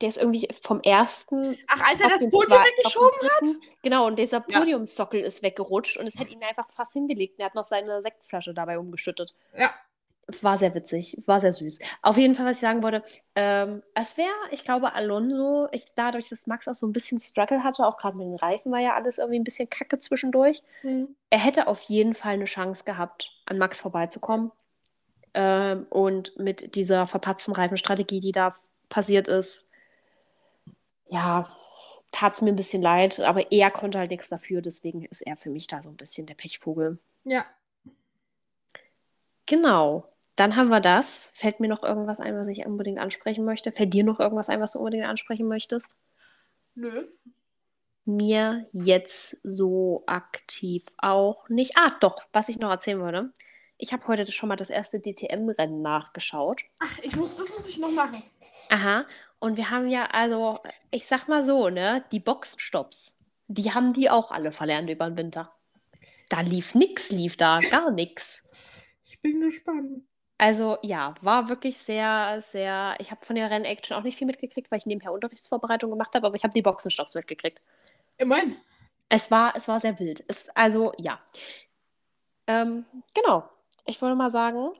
[0.00, 1.56] Der ist irgendwie vom ersten.
[1.68, 3.60] Ach, als er das Podium zwei- weggeschoben hat?
[3.82, 4.58] Genau, und dieser Ja.
[4.58, 7.34] Podiumssockel ist weggerutscht und es hätte ihn einfach fast hingelegt.
[7.34, 9.34] Und er hat noch seine Sektflasche dabei umgeschüttet.
[9.56, 9.72] Ja.
[10.40, 11.78] War sehr witzig, war sehr süß.
[12.00, 13.02] Auf jeden Fall, was ich sagen wollte,
[13.34, 17.62] ähm, es wäre, ich glaube, Alonso, ich, dadurch, dass Max auch so ein bisschen Struggle
[17.62, 20.62] hatte, auch gerade mit den Reifen war ja alles irgendwie ein bisschen kacke zwischendurch.
[20.80, 21.14] Hm.
[21.28, 24.50] Er hätte auf jeden Fall eine Chance gehabt, an Max vorbeizukommen.
[25.34, 28.54] Ähm, und mit dieser verpatzten Reifenstrategie, die da
[28.94, 29.66] passiert ist,
[31.08, 31.52] ja,
[32.12, 35.36] tat es mir ein bisschen leid, aber er konnte halt nichts dafür, deswegen ist er
[35.36, 36.98] für mich da so ein bisschen der Pechvogel.
[37.24, 37.44] Ja.
[39.46, 40.08] Genau.
[40.36, 41.28] Dann haben wir das.
[41.32, 43.72] Fällt mir noch irgendwas ein, was ich unbedingt ansprechen möchte?
[43.72, 45.96] Fällt dir noch irgendwas ein, was du unbedingt ansprechen möchtest?
[46.76, 47.08] Nö.
[48.04, 51.72] Mir jetzt so aktiv auch nicht.
[51.76, 53.32] Ah, doch, was ich noch erzählen würde.
[53.76, 56.62] Ich habe heute schon mal das erste DTM-Rennen nachgeschaut.
[56.80, 58.22] Ach, ich muss, das muss ich noch machen.
[58.74, 59.06] Aha.
[59.38, 60.58] Und wir haben ja, also,
[60.90, 63.16] ich sag mal so, ne, die Boxenstopps,
[63.46, 65.52] die haben die auch alle verlernt über den Winter.
[66.28, 68.42] Da lief nix, lief da gar nix.
[69.04, 70.02] Ich bin gespannt.
[70.38, 72.96] Also ja, war wirklich sehr, sehr.
[72.98, 76.26] Ich habe von der Rennaction auch nicht viel mitgekriegt, weil ich nebenher Unterrichtsvorbereitung gemacht habe,
[76.26, 77.60] aber ich habe die Boxenstopps mitgekriegt.
[78.18, 78.56] Immerhin.
[79.08, 80.24] Es war, es war sehr wild.
[80.26, 81.20] Es, also ja.
[82.48, 83.48] Ähm, genau.
[83.86, 84.72] Ich würde mal sagen,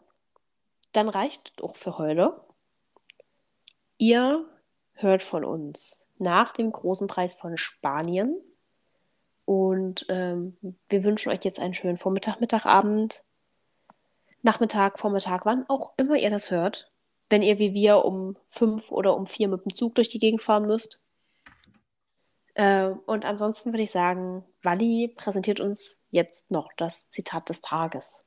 [0.91, 2.41] dann reicht doch für heute.
[3.99, 4.45] Ihr
[4.93, 8.37] hört von uns nach dem großen Preis von Spanien.
[9.45, 10.57] Und ähm,
[10.89, 13.23] wir wünschen euch jetzt einen schönen Vormittag, Mittag, Abend,
[14.43, 16.91] Nachmittag, Vormittag, wann auch immer ihr das hört.
[17.29, 20.43] Wenn ihr wie wir um fünf oder um vier mit dem Zug durch die Gegend
[20.43, 21.01] fahren müsst.
[22.55, 28.24] Äh, und ansonsten würde ich sagen, Wally präsentiert uns jetzt noch das Zitat des Tages.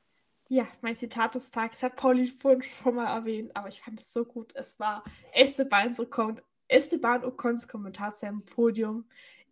[0.50, 4.12] Ja, mein Zitat des Tages hat Pauli vorhin schon mal erwähnt, aber ich fand es
[4.12, 4.54] so gut.
[4.54, 9.04] Es war Esteban Ocon, Esteban Ocons Kommentar zu seinem Podium.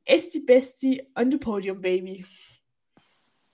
[0.06, 2.24] Esti Besti on the Podium, Baby.